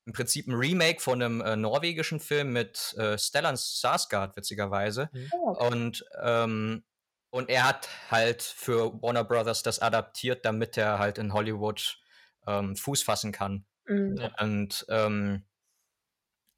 [0.06, 5.10] im Prinzip ein Remake von einem äh, norwegischen Film mit äh, Stellan Sarsgaard, witzigerweise.
[5.12, 5.32] Mhm.
[5.34, 6.84] Und, ähm,
[7.32, 12.00] und er hat halt für Warner Brothers das adaptiert, damit er halt in Hollywood
[12.48, 13.66] ähm, Fuß fassen kann.
[13.88, 14.30] Mhm.
[14.40, 15.44] Und ähm,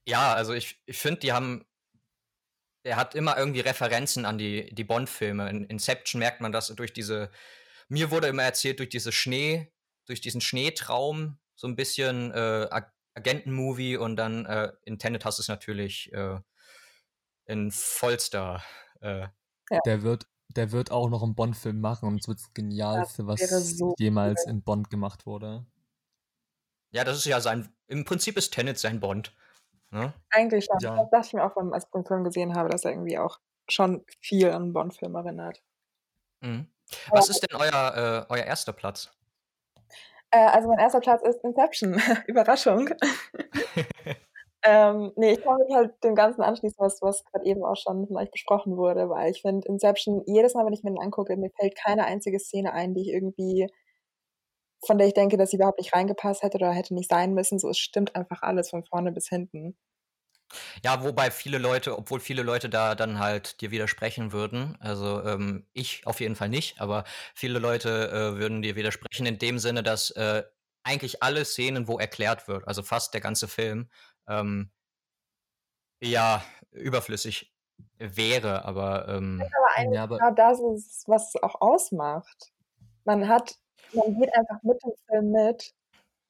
[0.08, 1.66] ja, also ich, ich finde, die haben
[2.88, 5.50] er hat immer irgendwie Referenzen an die, die Bond-Filme.
[5.50, 7.30] In Inception merkt man das durch diese,
[7.90, 9.72] mir wurde immer erzählt, durch diese Schnee,
[10.06, 12.68] durch diesen Schneetraum, so ein bisschen äh,
[13.14, 16.40] Agenten-Movie und dann äh, in Tenet hast du es natürlich äh,
[17.46, 18.64] in vollster.
[19.02, 19.28] Äh,
[19.70, 19.80] ja.
[19.86, 23.42] Der wird, der wird auch noch einen Bond-Film machen und es wird das Genialste, was
[23.78, 24.54] so jemals cool.
[24.54, 25.66] in Bond gemacht wurde.
[26.92, 29.36] Ja, das ist ja sein, im Prinzip ist Tenet sein Bond.
[29.98, 30.14] Ne?
[30.30, 30.78] Eigentlich schon.
[30.80, 30.96] Ja.
[30.96, 33.40] Das dachte ich mir auch, als ich den Film gesehen habe, dass er irgendwie auch
[33.68, 35.62] schon viel an Bond-Film erinnert.
[36.42, 36.68] Mhm.
[37.10, 39.12] Was ist denn euer, äh, euer erster Platz?
[40.32, 41.94] Äh, also mein erster Platz ist Inception.
[42.28, 42.90] Überraschung.
[44.64, 48.08] ähm, nee, ich kann mich halt dem Ganzen anschließen, was, was gerade eben auch schon
[48.08, 51.36] von euch besprochen wurde, weil ich finde Inception, jedes Mal, wenn ich mir den angucke,
[51.38, 53.68] mir fällt keine einzige Szene ein, die ich irgendwie,
[54.86, 57.60] von der ich denke, dass sie überhaupt nicht reingepasst hätte oder hätte nicht sein müssen.
[57.60, 59.78] So, es stimmt einfach alles von vorne bis hinten.
[60.84, 65.68] Ja, wobei viele Leute, obwohl viele Leute da dann halt dir widersprechen würden, also ähm,
[65.74, 67.04] ich auf jeden Fall nicht, aber
[67.36, 70.44] viele Leute äh, würden dir widersprechen in dem Sinne, dass äh,
[70.84, 73.90] eigentlich alle Szenen, wo erklärt wird, also fast der ganze Film,
[74.30, 74.72] ähm,
[76.02, 77.54] ja, überflüssig
[77.98, 79.08] wäre, aber.
[79.10, 82.52] Ähm, aber ja, aber genau das ist, was es auch ausmacht.
[83.04, 83.56] Man hat,
[83.94, 85.74] man geht einfach mit dem Film mit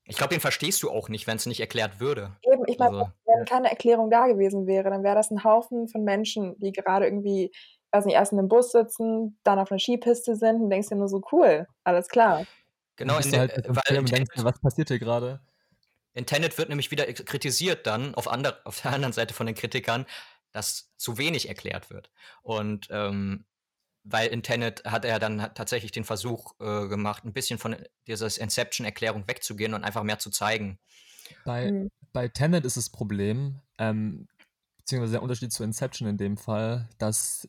[0.09, 2.31] ich glaube, den verstehst du auch nicht, wenn es nicht erklärt würde.
[2.41, 5.89] Eben, ich meine, also, wenn keine Erklärung da gewesen wäre, dann wäre das ein Haufen
[5.89, 7.51] von Menschen, die gerade irgendwie,
[7.91, 10.95] weiß nicht, erst in einem Bus sitzen, dann auf einer Skipiste sind und denkst dir
[10.95, 12.45] nur so, cool, alles klar.
[12.95, 15.41] Genau, in der, halt weil, denkst, was passiert hier gerade?
[16.13, 19.55] In Tenet wird nämlich wieder kritisiert dann, auf, andre, auf der anderen Seite von den
[19.55, 20.05] Kritikern,
[20.53, 22.09] dass zu wenig erklärt wird.
[22.41, 23.45] Und ähm,
[24.09, 27.75] weil in Tenet hat er dann tatsächlich den Versuch äh, gemacht, ein bisschen von
[28.07, 30.79] dieser Inception-Erklärung wegzugehen und einfach mehr zu zeigen.
[31.45, 31.89] Bei, mhm.
[32.13, 34.27] bei Tenet ist das Problem, ähm,
[34.77, 37.47] beziehungsweise der Unterschied zu Inception in dem Fall, dass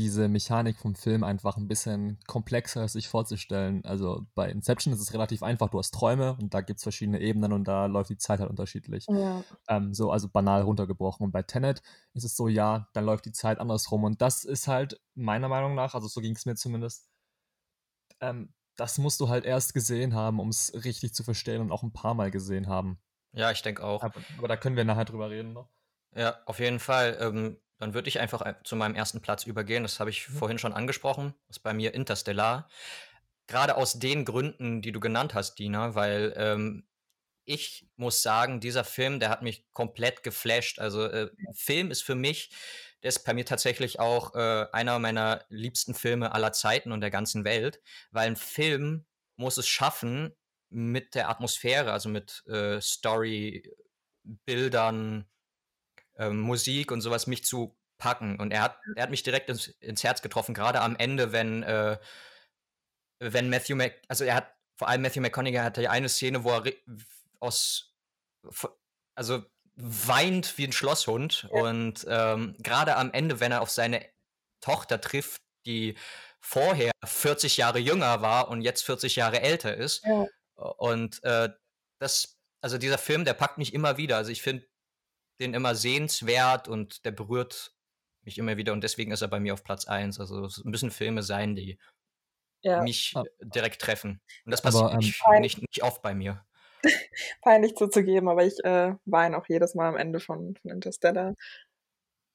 [0.00, 3.84] diese Mechanik vom Film einfach ein bisschen komplexer sich vorzustellen.
[3.84, 7.20] Also bei Inception ist es relativ einfach, du hast Träume und da gibt es verschiedene
[7.20, 9.06] Ebenen und da läuft die Zeit halt unterschiedlich.
[9.08, 9.44] Ja.
[9.68, 11.24] Ähm, so, also banal runtergebrochen.
[11.24, 11.82] Und bei Tenet
[12.14, 14.04] ist es so, ja, dann läuft die Zeit andersrum.
[14.04, 17.10] Und das ist halt meiner Meinung nach, also so ging es mir zumindest,
[18.20, 21.82] ähm, das musst du halt erst gesehen haben, um es richtig zu verstehen und auch
[21.82, 22.98] ein paar Mal gesehen haben.
[23.32, 24.02] Ja, ich denke auch.
[24.02, 25.68] Aber, aber, da können wir nachher drüber reden noch.
[26.16, 27.18] Ja, auf jeden Fall.
[27.20, 29.82] Ähm, dann würde ich einfach äh, zu meinem ersten Platz übergehen.
[29.82, 30.34] Das habe ich mhm.
[30.34, 31.34] vorhin schon angesprochen.
[31.48, 32.68] Das ist bei mir Interstellar.
[33.46, 36.86] Gerade aus den Gründen, die du genannt hast, Dina, weil ähm,
[37.44, 40.78] ich muss sagen, dieser Film, der hat mich komplett geflasht.
[40.78, 42.50] Also äh, Film ist für mich,
[43.02, 47.10] der ist bei mir tatsächlich auch äh, einer meiner liebsten Filme aller Zeiten und der
[47.10, 47.80] ganzen Welt,
[48.12, 49.06] weil ein Film
[49.36, 50.36] muss es schaffen,
[50.68, 53.68] mit der Atmosphäre, also mit äh, Story,
[54.22, 55.26] Bildern,
[56.20, 58.38] ähm, Musik und sowas mich zu packen.
[58.38, 61.62] Und er hat, er hat mich direkt ins, ins Herz getroffen, gerade am Ende, wenn,
[61.62, 61.98] äh,
[63.18, 66.50] wenn Matthew Mc, also er hat, vor allem Matthew McConaughey hatte ja eine Szene, wo
[66.50, 66.72] er
[67.40, 67.94] aus,
[69.14, 69.44] also
[69.76, 71.48] weint wie ein Schlosshund.
[71.52, 71.62] Ja.
[71.62, 74.06] Und ähm, gerade am Ende, wenn er auf seine
[74.60, 75.96] Tochter trifft, die
[76.40, 80.04] vorher 40 Jahre jünger war und jetzt 40 Jahre älter ist.
[80.04, 80.26] Ja.
[80.54, 81.50] Und äh,
[81.98, 84.16] das, also dieser Film, der packt mich immer wieder.
[84.16, 84.66] Also ich finde,
[85.40, 87.74] den immer sehenswert und der berührt
[88.22, 90.20] mich immer wieder und deswegen ist er bei mir auf Platz 1.
[90.20, 91.78] Also es müssen Filme sein, die
[92.62, 92.82] ja.
[92.82, 93.24] mich ah.
[93.40, 94.20] direkt treffen.
[94.44, 96.44] Und das passiert aber, ähm, nicht, nicht, nicht, oft bei mir.
[97.42, 101.34] Peinlich zuzugeben, aber ich äh, weine auch jedes Mal am Ende von, von Interstellar.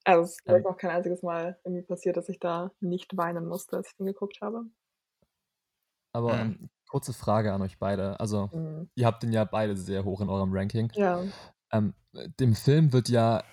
[0.03, 3.47] Also es ist ähm, auch kein einziges Mal irgendwie passiert, dass ich da nicht weinen
[3.47, 4.65] musste, als ich den geguckt habe.
[6.13, 6.41] Aber mhm.
[6.41, 8.19] ähm, kurze Frage an euch beide.
[8.19, 8.89] Also, mhm.
[8.95, 10.91] ihr habt den ja beide sehr hoch in eurem Ranking.
[10.93, 11.23] Ja.
[11.75, 11.93] Ähm,
[12.39, 13.43] dem Film wird ja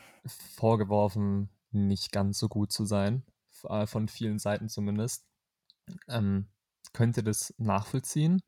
[0.57, 3.25] vorgeworfen, nicht ganz so gut zu sein,
[3.65, 5.27] äh, von vielen Seiten zumindest.
[6.09, 6.49] Ähm,
[6.93, 8.43] könnt ihr das nachvollziehen?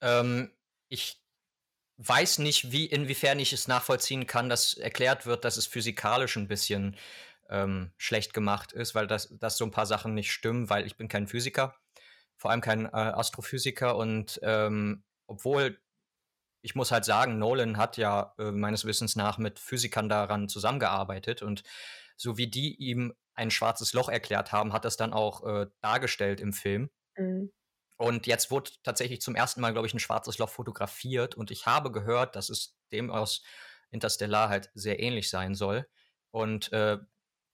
[0.00, 0.52] Ähm,
[0.88, 1.20] ich
[1.96, 6.46] weiß nicht, wie, inwiefern ich es nachvollziehen kann, dass erklärt wird, dass es physikalisch ein
[6.46, 6.96] bisschen
[7.48, 10.96] ähm, schlecht gemacht ist, weil das, dass so ein paar Sachen nicht stimmen, weil ich
[10.96, 11.74] bin kein Physiker,
[12.36, 15.80] vor allem kein äh, Astrophysiker und ähm, obwohl
[16.68, 21.40] ich muss halt sagen, Nolan hat ja äh, meines Wissens nach mit Physikern daran zusammengearbeitet
[21.40, 21.62] und
[22.18, 26.40] so wie die ihm ein schwarzes Loch erklärt haben, hat das dann auch äh, dargestellt
[26.40, 26.90] im Film.
[27.16, 27.50] Mhm.
[27.96, 31.64] Und jetzt wurde tatsächlich zum ersten Mal, glaube ich, ein schwarzes Loch fotografiert und ich
[31.64, 33.42] habe gehört, dass es dem aus
[33.90, 35.88] Interstellar halt sehr ähnlich sein soll.
[36.30, 36.98] Und äh,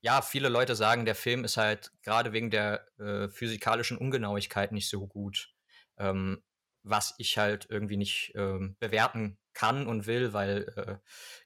[0.01, 4.89] ja, viele Leute sagen, der Film ist halt gerade wegen der äh, physikalischen Ungenauigkeit nicht
[4.89, 5.55] so gut.
[5.99, 6.43] Ähm,
[6.85, 10.97] was ich halt irgendwie nicht ähm, bewerten kann und will, weil äh,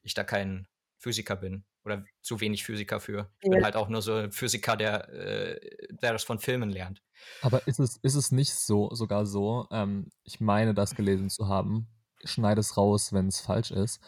[0.02, 0.66] ich da kein
[0.98, 3.30] Physiker bin oder zu wenig Physiker für.
[3.40, 3.54] Ich ja.
[3.54, 5.60] bin halt auch nur so ein Physiker, der, äh,
[5.90, 7.02] der das von Filmen lernt.
[7.40, 11.48] Aber ist es, ist es nicht so, sogar so, ähm, ich meine das gelesen zu
[11.48, 11.88] haben,
[12.24, 14.00] schneide es raus, wenn es falsch ist,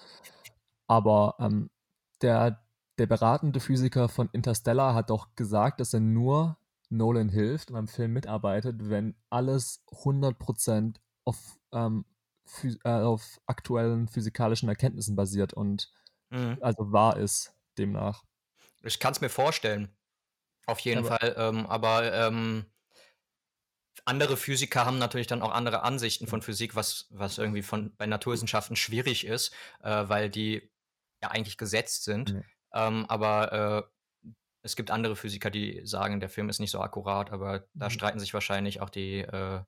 [0.89, 1.71] aber ähm,
[2.23, 2.65] der,
[2.99, 6.59] der beratende Physiker von Interstellar hat doch gesagt, dass er nur
[6.89, 12.05] Nolan hilft und am Film mitarbeitet, wenn alles 100% auf, ähm,
[12.85, 15.91] äh, auf aktuellen physikalischen Erkenntnissen basiert und
[16.31, 16.59] mhm.
[16.61, 18.25] also wahr ist demnach.
[18.83, 19.95] Ich kann es mir vorstellen.
[20.67, 21.35] Auf jeden aber, Fall.
[21.37, 22.67] Ähm, aber ähm,
[24.05, 28.07] andere Physiker haben natürlich dann auch andere Ansichten von Physik, was, was irgendwie von, bei
[28.07, 29.53] Naturwissenschaften schwierig ist,
[29.83, 30.71] äh, weil die
[31.23, 32.35] ja eigentlich gesetzt sind.
[32.35, 32.45] Mhm.
[32.73, 33.89] Ähm, aber
[34.25, 34.29] äh,
[34.63, 37.91] es gibt andere Physiker, die sagen, der Film ist nicht so akkurat, aber da mhm.
[37.91, 39.63] streiten sich wahrscheinlich auch die äh,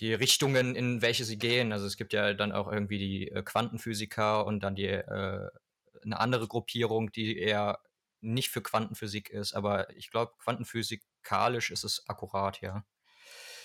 [0.00, 1.72] die Richtungen, in welche sie gehen.
[1.72, 5.50] Also es gibt ja dann auch irgendwie die äh, Quantenphysiker und dann die äh,
[6.02, 7.80] eine andere Gruppierung, die eher
[8.20, 12.84] nicht für Quantenphysik ist, aber ich glaube, quantenphysikalisch ist es akkurat, ja.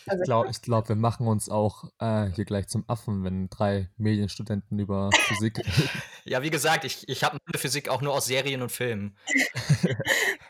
[0.08, 3.49] Also ich glaube, ich glaub, wir machen uns auch äh, hier gleich zum Affen, wenn
[3.49, 5.89] drei Medienstudenten über Physik reden.
[6.26, 9.18] Ja, wie gesagt, ich, ich habe Physik auch nur aus Serien und Filmen.
[9.28, 9.97] das ist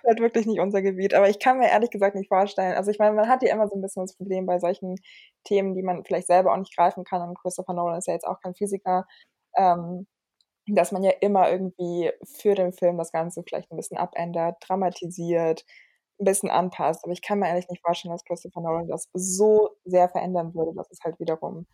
[0.06, 1.16] halt wirklich nicht unser Gebiet.
[1.16, 2.76] Aber ich kann mir ehrlich gesagt nicht vorstellen.
[2.76, 4.98] Also ich meine, man hat ja immer so ein bisschen das Problem bei solchen
[5.46, 7.28] Themen, die man vielleicht selber auch nicht greifen kann.
[7.28, 9.08] Und Christopher Nolan ist ja jetzt auch kein Physiker.
[9.58, 10.06] Ähm,
[10.68, 15.66] dass man ja immer irgendwie für den Film das Ganze vielleicht ein bisschen abändert, dramatisiert,
[16.20, 17.04] ein bisschen anpasst.
[17.04, 20.74] Aber ich kann mir eigentlich nicht vorstellen, dass Christopher Nolan das so sehr verändern würde,
[20.76, 21.66] dass es halt wiederum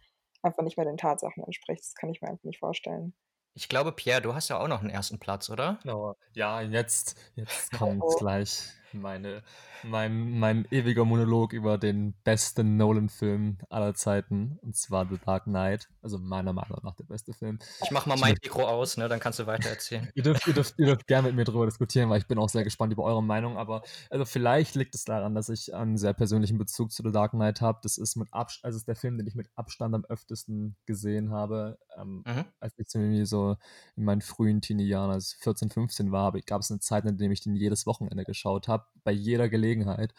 [0.42, 1.82] einfach nicht mehr den Tatsachen entspricht.
[1.82, 3.14] Das kann ich mir einfach nicht vorstellen.
[3.56, 5.80] Ich glaube, Pierre, du hast ja auch noch einen ersten Platz, oder?
[5.84, 6.16] Genau.
[6.34, 8.16] Ja, jetzt, jetzt kommt oh.
[8.18, 9.44] gleich meine,
[9.84, 15.90] mein, mein ewiger Monolog über den besten Nolan-Film aller Zeiten, und zwar The Dark Knight.
[16.02, 17.60] Also meiner Meinung nach der beste Film.
[17.84, 19.10] Ich mach mal mein Mikro aus, ne?
[19.10, 20.10] dann kannst du weiter erzählen.
[20.16, 22.50] ihr, dürft, ihr, dürft, ihr dürft gerne mit mir drüber diskutieren, weil ich bin auch
[22.50, 23.58] sehr gespannt über eure Meinung.
[23.58, 27.32] Aber also vielleicht liegt es daran, dass ich einen sehr persönlichen Bezug zu The Dark
[27.32, 27.80] Knight habe.
[27.84, 31.32] Das ist mit Abstand, also ist der Film, den ich mit Abstand am öftesten gesehen
[31.32, 31.78] habe.
[31.98, 32.46] Ähm, mhm.
[32.60, 33.58] Als ich irgendwie so
[33.96, 37.30] in meinen frühen Teenie-Jahren, als ich 14, 15 war, gab es eine Zeit, in der
[37.30, 40.14] ich den jedes Wochenende geschaut habe, bei jeder Gelegenheit.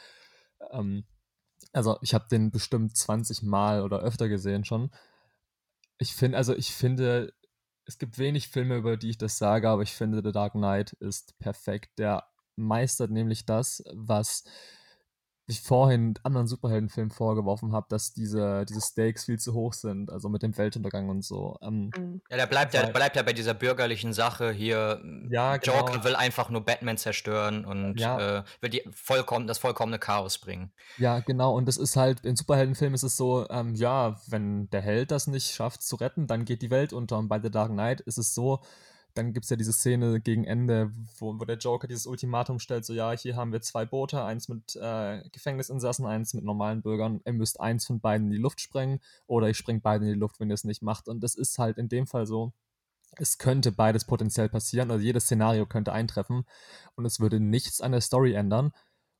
[0.71, 1.05] Ähm,
[1.73, 4.91] also ich habe den bestimmt 20 Mal oder öfter gesehen schon.
[5.99, 7.33] Ich finde, also ich finde,
[7.85, 10.93] es gibt wenig Filme, über die ich das sage, aber ich finde, The Dark Knight
[10.95, 11.99] ist perfekt.
[11.99, 12.25] Der
[12.57, 14.45] meistert nämlich das, was
[15.51, 20.29] ich vorhin anderen Superheldenfilmen vorgeworfen habe, dass diese, diese Stakes viel zu hoch sind, also
[20.29, 21.59] mit dem Weltuntergang und so.
[21.63, 22.23] Ähm, mhm.
[22.31, 25.03] ja, der bleibt ja, bleibt ja bei dieser bürgerlichen Sache hier.
[25.31, 26.05] Ja, Joker genau.
[26.05, 28.39] will einfach nur Batman zerstören und ja.
[28.39, 30.73] äh, will die vollkommen, das vollkommene Chaos bringen.
[30.99, 31.55] Ja, genau.
[31.55, 35.27] Und das ist halt, in Superheldenfilmen ist es so, ähm, ja, wenn der Held das
[35.27, 37.19] nicht schafft zu retten, dann geht die Welt unter.
[37.19, 38.61] Und bei The Dark Knight ist es so,
[39.15, 42.85] dann gibt es ja diese Szene gegen Ende, wo, wo der Joker dieses Ultimatum stellt,
[42.85, 47.21] so ja, hier haben wir zwei Boote, eins mit äh, Gefängnisinsassen, eins mit normalen Bürgern,
[47.25, 50.19] ihr müsst eins von beiden in die Luft sprengen oder ich spreng beide in die
[50.19, 51.09] Luft, wenn ihr es nicht macht.
[51.09, 52.53] Und das ist halt in dem Fall so,
[53.17, 56.45] es könnte beides potenziell passieren, also jedes Szenario könnte eintreffen
[56.95, 58.73] und es würde nichts an der Story ändern.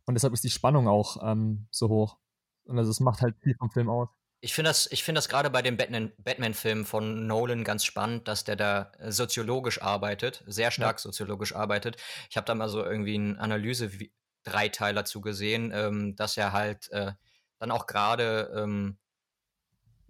[0.07, 2.19] Und deshalb ist die Spannung auch ähm, so hoch.
[2.65, 4.09] Und also es macht halt viel vom Film aus.
[4.43, 8.45] Ich finde das, ich find das gerade bei den Batman-Filmen von Nolan ganz spannend, dass
[8.45, 11.03] der da äh, soziologisch arbeitet, sehr stark ja.
[11.03, 11.97] soziologisch arbeitet.
[12.31, 17.13] Ich habe da mal so irgendwie einen Analyse-Dreiteiler zugesehen, ähm, dass er halt äh,
[17.59, 18.99] dann auch gerade ähm,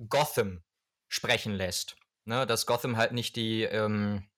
[0.08, 0.62] Gotham
[1.08, 1.96] sprechen lässt.
[2.24, 2.46] Ne?
[2.46, 4.28] Dass Gotham halt nicht die ähm,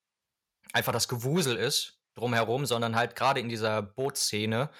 [0.73, 4.71] einfach das Gewusel ist drumherum, sondern halt gerade in dieser Bootszene,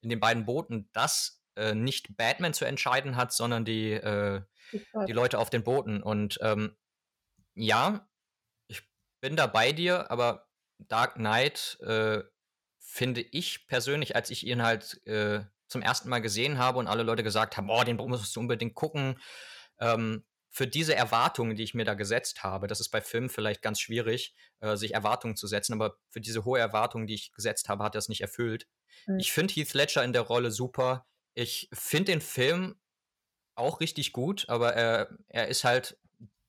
[0.00, 4.40] in den beiden Booten, das äh, nicht Batman zu entscheiden hat, sondern die, äh,
[5.06, 6.02] die Leute auf den Booten.
[6.02, 6.76] Und ähm,
[7.54, 8.08] ja,
[8.66, 8.82] ich
[9.20, 10.48] bin da bei dir, aber
[10.78, 12.22] Dark Knight äh,
[12.78, 17.02] finde ich persönlich, als ich ihn halt äh, zum ersten Mal gesehen habe und alle
[17.02, 19.20] Leute gesagt haben, oh, den musst du unbedingt gucken.
[19.78, 23.62] Ähm, für diese Erwartungen, die ich mir da gesetzt habe, das ist bei Filmen vielleicht
[23.62, 27.68] ganz schwierig, äh, sich Erwartungen zu setzen, aber für diese hohe Erwartung, die ich gesetzt
[27.68, 28.66] habe, hat er es nicht erfüllt.
[29.06, 29.20] Mhm.
[29.20, 31.06] Ich finde Heath Ledger in der Rolle super.
[31.34, 32.76] Ich finde den Film
[33.54, 35.98] auch richtig gut, aber er, er ist halt,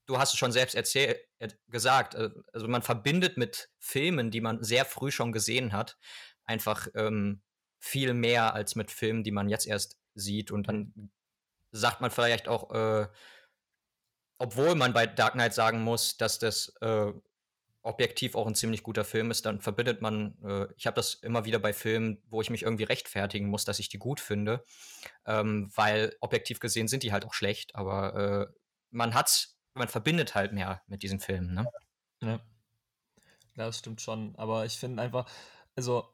[0.05, 1.19] du hast es schon selbst erzählt,
[1.67, 5.97] gesagt, äh, also man verbindet mit Filmen, die man sehr früh schon gesehen hat,
[6.45, 7.41] einfach ähm,
[7.79, 10.51] viel mehr als mit Filmen, die man jetzt erst sieht.
[10.51, 11.11] Und dann
[11.71, 13.07] sagt man vielleicht auch, äh,
[14.38, 17.11] obwohl man bei Dark Knight sagen muss, dass das äh,
[17.84, 21.45] objektiv auch ein ziemlich guter Film ist, dann verbindet man, äh, ich habe das immer
[21.45, 24.63] wieder bei Filmen, wo ich mich irgendwie rechtfertigen muss, dass ich die gut finde,
[25.25, 28.53] ähm, weil objektiv gesehen sind die halt auch schlecht, aber äh,
[28.91, 31.65] man hat's, man verbindet halt mehr mit diesen Filmen, ne?
[32.21, 32.39] Ja.
[33.55, 35.29] Das stimmt schon, aber ich finde einfach,
[35.75, 36.13] also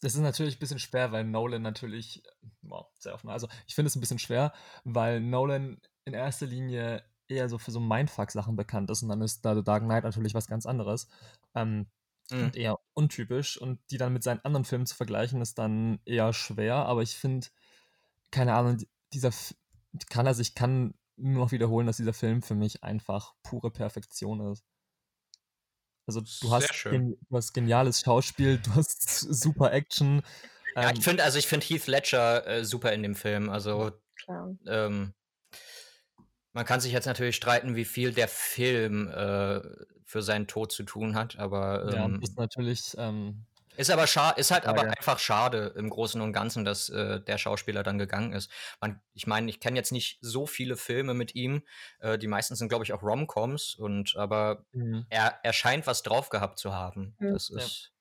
[0.00, 2.22] das ist natürlich ein bisschen schwer, weil Nolan natürlich,
[2.62, 4.52] wow, sehr offen, also ich finde es ein bisschen schwer,
[4.84, 9.44] weil Nolan in erster Linie eher so für so Mindfuck-Sachen bekannt ist und dann ist
[9.44, 11.08] da The Dark Knight natürlich was ganz anderes.
[11.54, 11.86] Ähm,
[12.30, 12.44] mhm.
[12.44, 16.32] Und eher untypisch und die dann mit seinen anderen Filmen zu vergleichen, ist dann eher
[16.32, 17.48] schwer, aber ich finde,
[18.30, 18.78] keine Ahnung,
[19.12, 19.30] dieser
[20.08, 24.52] kann also ich kann nur noch wiederholen, dass dieser Film für mich einfach pure Perfektion
[24.52, 24.64] ist.
[26.06, 30.22] Also du hast, gen, du hast geniales Schauspiel, du hast super Action.
[30.74, 33.50] Ja, ähm, ich finde, also ich finde Heath Ledger äh, super in dem Film.
[33.50, 33.92] Also
[34.66, 35.14] ähm,
[36.52, 39.60] man kann sich jetzt natürlich streiten, wie viel der Film äh,
[40.04, 43.46] für seinen Tod zu tun hat, aber ähm, ja, ist natürlich ähm,
[43.76, 44.80] Ist aber schade, ist halt Frage.
[44.80, 48.50] aber einfach schade im Großen und Ganzen, dass äh, der Schauspieler dann gegangen ist.
[48.80, 51.62] Man, ich meine, ich kenne jetzt nicht so viele Filme mit ihm.
[52.00, 55.06] Äh, die meisten sind, glaube ich, auch Romcoms und aber mhm.
[55.08, 57.16] er, er scheint was drauf gehabt zu haben.
[57.18, 57.32] Mhm.
[57.32, 57.92] Das ist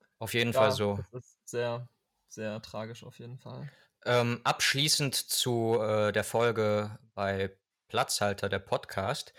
[0.00, 0.06] ja.
[0.18, 0.98] auf jeden ja, Fall so.
[1.12, 1.88] Das ist sehr,
[2.28, 3.70] sehr tragisch auf jeden Fall.
[4.06, 7.56] Ähm, abschließend zu äh, der Folge bei
[7.88, 9.32] Platzhalter, der Podcast,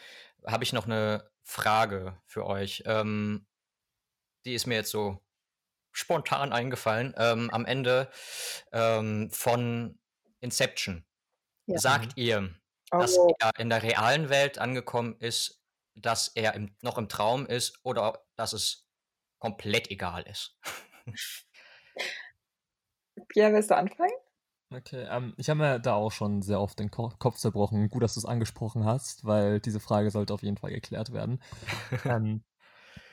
[0.46, 2.84] habe ich noch eine Frage für euch.
[2.86, 3.46] Ähm,
[4.46, 5.24] die ist mir jetzt so
[5.92, 7.14] spontan eingefallen.
[7.18, 8.10] Ähm, am Ende
[8.72, 10.00] ähm, von
[10.40, 11.06] Inception.
[11.68, 11.78] Ja.
[11.78, 12.24] Sagt mhm.
[12.24, 12.56] ihr,
[12.92, 13.34] dass oh.
[13.40, 15.62] er in der realen Welt angekommen ist,
[15.96, 18.88] dass er im, noch im Traum ist oder dass es
[19.40, 20.60] komplett egal ist?
[23.30, 24.12] Pierre, willst du anfangen?
[24.76, 27.90] Okay, ähm, ich habe mir da auch schon sehr oft den Ko Kopf zerbrochen.
[27.90, 31.40] Gut, dass du es angesprochen hast, weil diese Frage sollte auf jeden Fall geklärt werden.
[32.06, 32.44] ähm,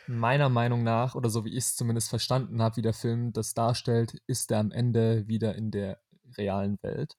[0.09, 3.55] meiner Meinung nach, oder so wie ich es zumindest verstanden habe, wie der Film das
[3.55, 6.01] darstellt, ist er am Ende wieder in der
[6.37, 7.17] realen Welt.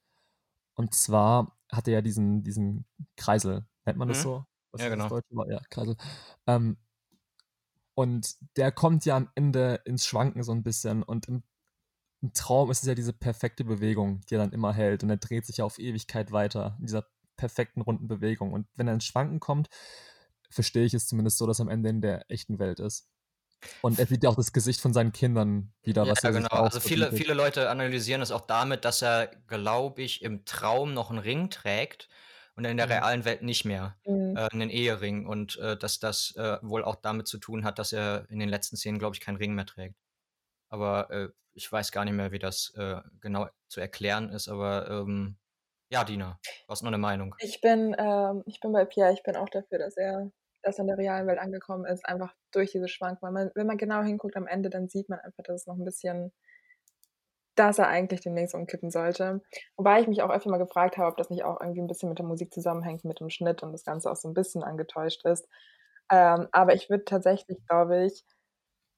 [0.76, 2.86] Und zwar hat er ja diesen, diesen
[3.16, 4.24] Kreisel, nennt man das mhm.
[4.24, 4.46] so?
[4.72, 5.20] Was ja, genau.
[5.48, 5.96] Ja, Kreisel.
[6.48, 6.78] Ähm,
[7.96, 11.04] und der kommt ja am Ende ins Schwanken so ein bisschen.
[11.04, 11.44] Und im,
[12.24, 15.03] im, Traum ist es ja diese perfekte Bewegung, die er dann immer hält.
[15.03, 17.05] Und er dreht sich ja auf Ewigkeit weiter in dieser
[17.36, 18.53] perfekten runden Bewegung.
[18.53, 19.69] Und wenn er ins Schwanken kommt,
[20.49, 23.09] verstehe ich es zumindest so, dass er am Ende in der echten Welt ist.
[23.82, 26.49] Und er sieht ja auch das Gesicht von seinen Kindern wieder, was ja, er genau.
[26.49, 31.09] Also viele, viele Leute analysieren es auch damit, dass er, glaube ich, im Traum noch
[31.09, 32.09] einen Ring trägt
[32.55, 32.91] und in der mhm.
[32.91, 34.38] realen Welt nicht mehr mhm.
[34.38, 37.93] äh, einen Ehering und äh, dass das äh, wohl auch damit zu tun hat, dass
[37.93, 39.95] er in den letzten Szenen, glaube ich, keinen Ring mehr trägt.
[40.74, 44.89] Aber äh, ich weiß gar nicht mehr, wie das äh, genau zu erklären ist, aber
[44.89, 45.38] ähm,
[45.89, 47.36] ja, Dina, hast noch eine Meinung.
[47.38, 50.32] Ich bin, ähm, ich bin bei Pierre, ich bin auch dafür, dass er
[50.63, 53.36] das in der realen Welt angekommen ist, einfach durch diese Schwankungen.
[53.36, 55.86] Man, wenn man genau hinguckt am Ende, dann sieht man einfach, dass es noch ein
[55.86, 56.34] bisschen,
[57.53, 59.43] dass er eigentlich demnächst umkippen sollte.
[59.78, 62.09] Wobei ich mich auch öfter mal gefragt habe, ob das nicht auch irgendwie ein bisschen
[62.09, 65.24] mit der Musik zusammenhängt, mit dem Schnitt und das Ganze auch so ein bisschen angetäuscht
[65.24, 65.47] ist.
[66.09, 68.26] Ähm, aber ich würde tatsächlich, glaube ich,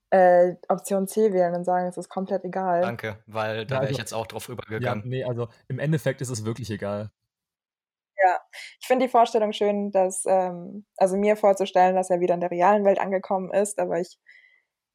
[0.09, 2.81] äh, Option C wählen und sagen, es ist komplett egal.
[2.81, 5.03] Danke, weil da wäre also, ich jetzt auch drauf übergegangen.
[5.03, 7.11] Ja, nee, also im Endeffekt ist es wirklich egal.
[8.23, 8.39] Ja,
[8.79, 12.51] ich finde die Vorstellung schön, dass, ähm, also mir vorzustellen, dass er wieder in der
[12.51, 14.17] realen Welt angekommen ist, aber ich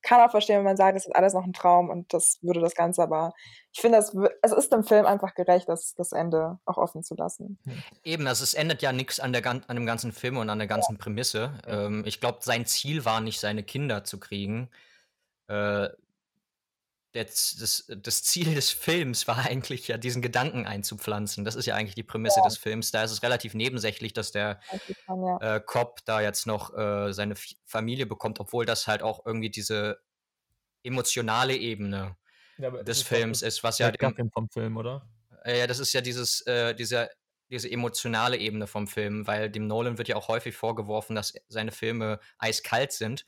[0.02, 2.60] kann auch verstehen, wenn man sagt, es ist alles noch ein Traum und das würde
[2.60, 3.32] das Ganze aber,
[3.72, 7.58] ich finde, es ist dem Film einfach gerecht, das, das Ende auch offen zu lassen.
[7.64, 7.82] Hm.
[8.04, 10.94] Eben, also es ändert ja nichts an, an dem ganzen Film und an der ganzen
[10.94, 10.98] ja.
[10.98, 11.52] Prämisse.
[11.66, 14.70] Ähm, ich glaube, sein Ziel war nicht, seine Kinder zu kriegen.
[15.50, 15.90] Äh,
[17.12, 21.44] das, das, das, Ziel des Films war eigentlich ja, diesen Gedanken einzupflanzen.
[21.44, 22.44] Das ist ja eigentlich die Prämisse ja.
[22.44, 22.92] des Films.
[22.92, 24.60] Da ist es relativ nebensächlich, dass der
[25.06, 25.56] kann, ja.
[25.56, 29.50] äh, Cop da jetzt noch äh, seine F Familie bekommt, obwohl das halt auch irgendwie
[29.50, 29.98] diese
[30.84, 32.16] emotionale Ebene
[32.58, 35.08] ja, des Films ist, was ja dem, vom Film, oder?
[35.44, 37.10] Äh, ja, das ist ja dieses, äh, diese,
[37.50, 41.72] diese emotionale Ebene vom Film, weil dem Nolan wird ja auch häufig vorgeworfen, dass seine
[41.72, 43.26] Filme eiskalt sind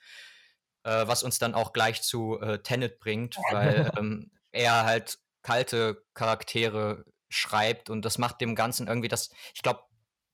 [0.84, 6.04] äh, was uns dann auch gleich zu äh, Tenet bringt, weil ähm, er halt kalte
[6.14, 9.80] Charaktere schreibt und das macht dem Ganzen irgendwie das, ich glaube,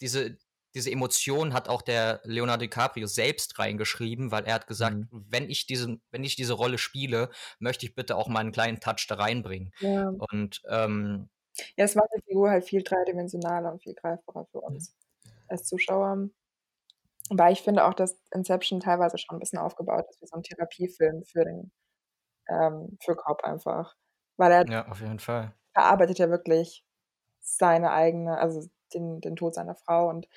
[0.00, 0.36] diese,
[0.74, 5.08] diese Emotion hat auch der Leonardo DiCaprio selbst reingeschrieben, weil er hat gesagt, mhm.
[5.10, 9.06] wenn ich diese, wenn ich diese Rolle spiele, möchte ich bitte auch meinen kleinen Touch
[9.08, 9.72] da reinbringen.
[9.80, 10.12] Ja.
[10.30, 11.28] Und ähm,
[11.76, 14.94] ja, es macht die Figur halt viel dreidimensionaler und viel greifbarer für uns
[15.24, 15.30] mhm.
[15.48, 16.28] als Zuschauer.
[17.30, 20.42] Weil ich finde auch, dass Inception teilweise schon ein bisschen aufgebaut ist wie so ein
[20.42, 21.72] Therapiefilm für den
[22.48, 23.96] ähm, für Cobb einfach.
[24.38, 25.52] Weil er Ja, auf jeden Fall.
[25.74, 26.84] verarbeitet ja wirklich
[27.40, 30.28] seine eigene also den den Tod seiner Frau und,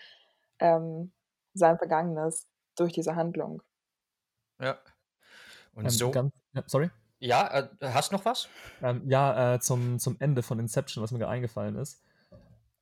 [0.60, 1.14] ähm,
[1.54, 3.64] sein Vergangenes durch diese Handlung.
[4.60, 4.78] Ja.
[5.74, 6.92] Und Ähm, so ganz ja, sorry?
[7.20, 8.50] Ja, äh, hast noch was?
[8.82, 12.04] Ähm, ja, äh, zum zum Ende von Inception, was mir gerade eingefallen ist,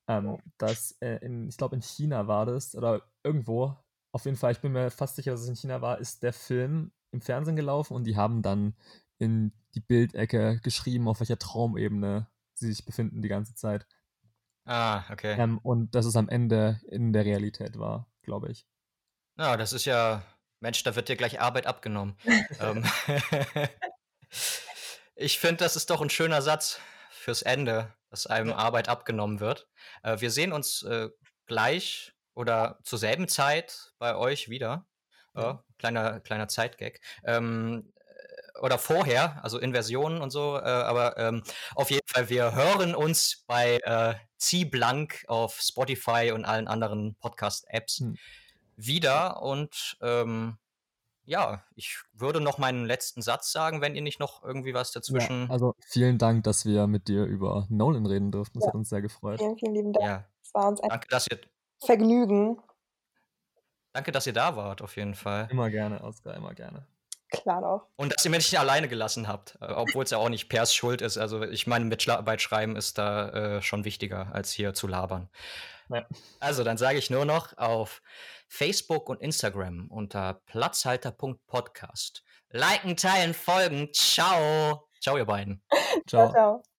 [0.08, 3.78] ähm, dass, äh, in ich glaube, in China war das oder irgendwo
[4.12, 6.32] auf jeden Fall, ich bin mir fast sicher, dass es in China war, ist der
[6.32, 8.74] Film im Fernsehen gelaufen und die haben dann
[9.18, 13.86] in die Bildecke geschrieben, auf welcher Traumebene sie sich befinden die ganze Zeit.
[14.64, 15.36] Ah, okay.
[15.38, 18.66] Ähm, und dass es am Ende in der Realität war, glaube ich.
[19.38, 20.22] Ja, das ist ja,
[20.60, 22.16] Mensch, da wird dir gleich Arbeit abgenommen.
[22.60, 22.84] ähm,
[25.14, 26.80] ich finde, das ist doch ein schöner Satz
[27.10, 28.56] fürs Ende, dass einem ja.
[28.56, 29.68] Arbeit abgenommen wird.
[30.02, 31.08] Äh, wir sehen uns äh,
[31.46, 34.86] gleich oder zur selben Zeit bei euch wieder.
[35.34, 35.50] Ja.
[35.50, 37.00] Äh, kleiner, kleiner Zeitgag.
[37.24, 41.42] Ähm, äh, oder vorher, also Inversionen und so, äh, aber ähm,
[41.74, 47.16] auf jeden Fall, wir hören uns bei äh, Zieh Blank auf Spotify und allen anderen
[47.16, 48.16] Podcast-Apps hm.
[48.76, 50.58] wieder und ähm,
[51.30, 55.46] ja, ich würde noch meinen letzten Satz sagen, wenn ihr nicht noch irgendwie was dazwischen.
[55.46, 58.58] Ja, also vielen Dank, dass wir mit dir über Nolan reden durften.
[58.58, 58.68] Das ja.
[58.68, 59.38] hat uns sehr gefreut.
[59.38, 60.06] Vielen, vielen lieben Dank.
[60.06, 60.24] Ja.
[60.42, 61.38] Es war uns ein Danke, dass ihr,
[61.84, 62.60] Vergnügen.
[63.92, 65.48] danke, dass ihr da wart, auf jeden Fall.
[65.50, 66.86] Immer gerne, Oskar, immer gerne.
[67.30, 67.86] Klar doch.
[67.96, 70.74] Und dass ihr mich nicht alleine gelassen habt, äh, obwohl es ja auch nicht Pers
[70.74, 71.16] Schuld ist.
[71.16, 75.28] Also ich meine, Bachelorarbeit schreiben ist da äh, schon wichtiger, als hier zu labern.
[75.88, 76.06] Ja.
[76.40, 78.02] Also dann sage ich nur noch auf
[78.48, 82.24] Facebook und Instagram unter platzhalter.podcast.
[82.50, 83.92] Liken, teilen, folgen.
[83.92, 84.88] Ciao.
[85.00, 85.62] Ciao, ihr beiden.
[86.08, 86.30] ciao.
[86.32, 86.69] ciao.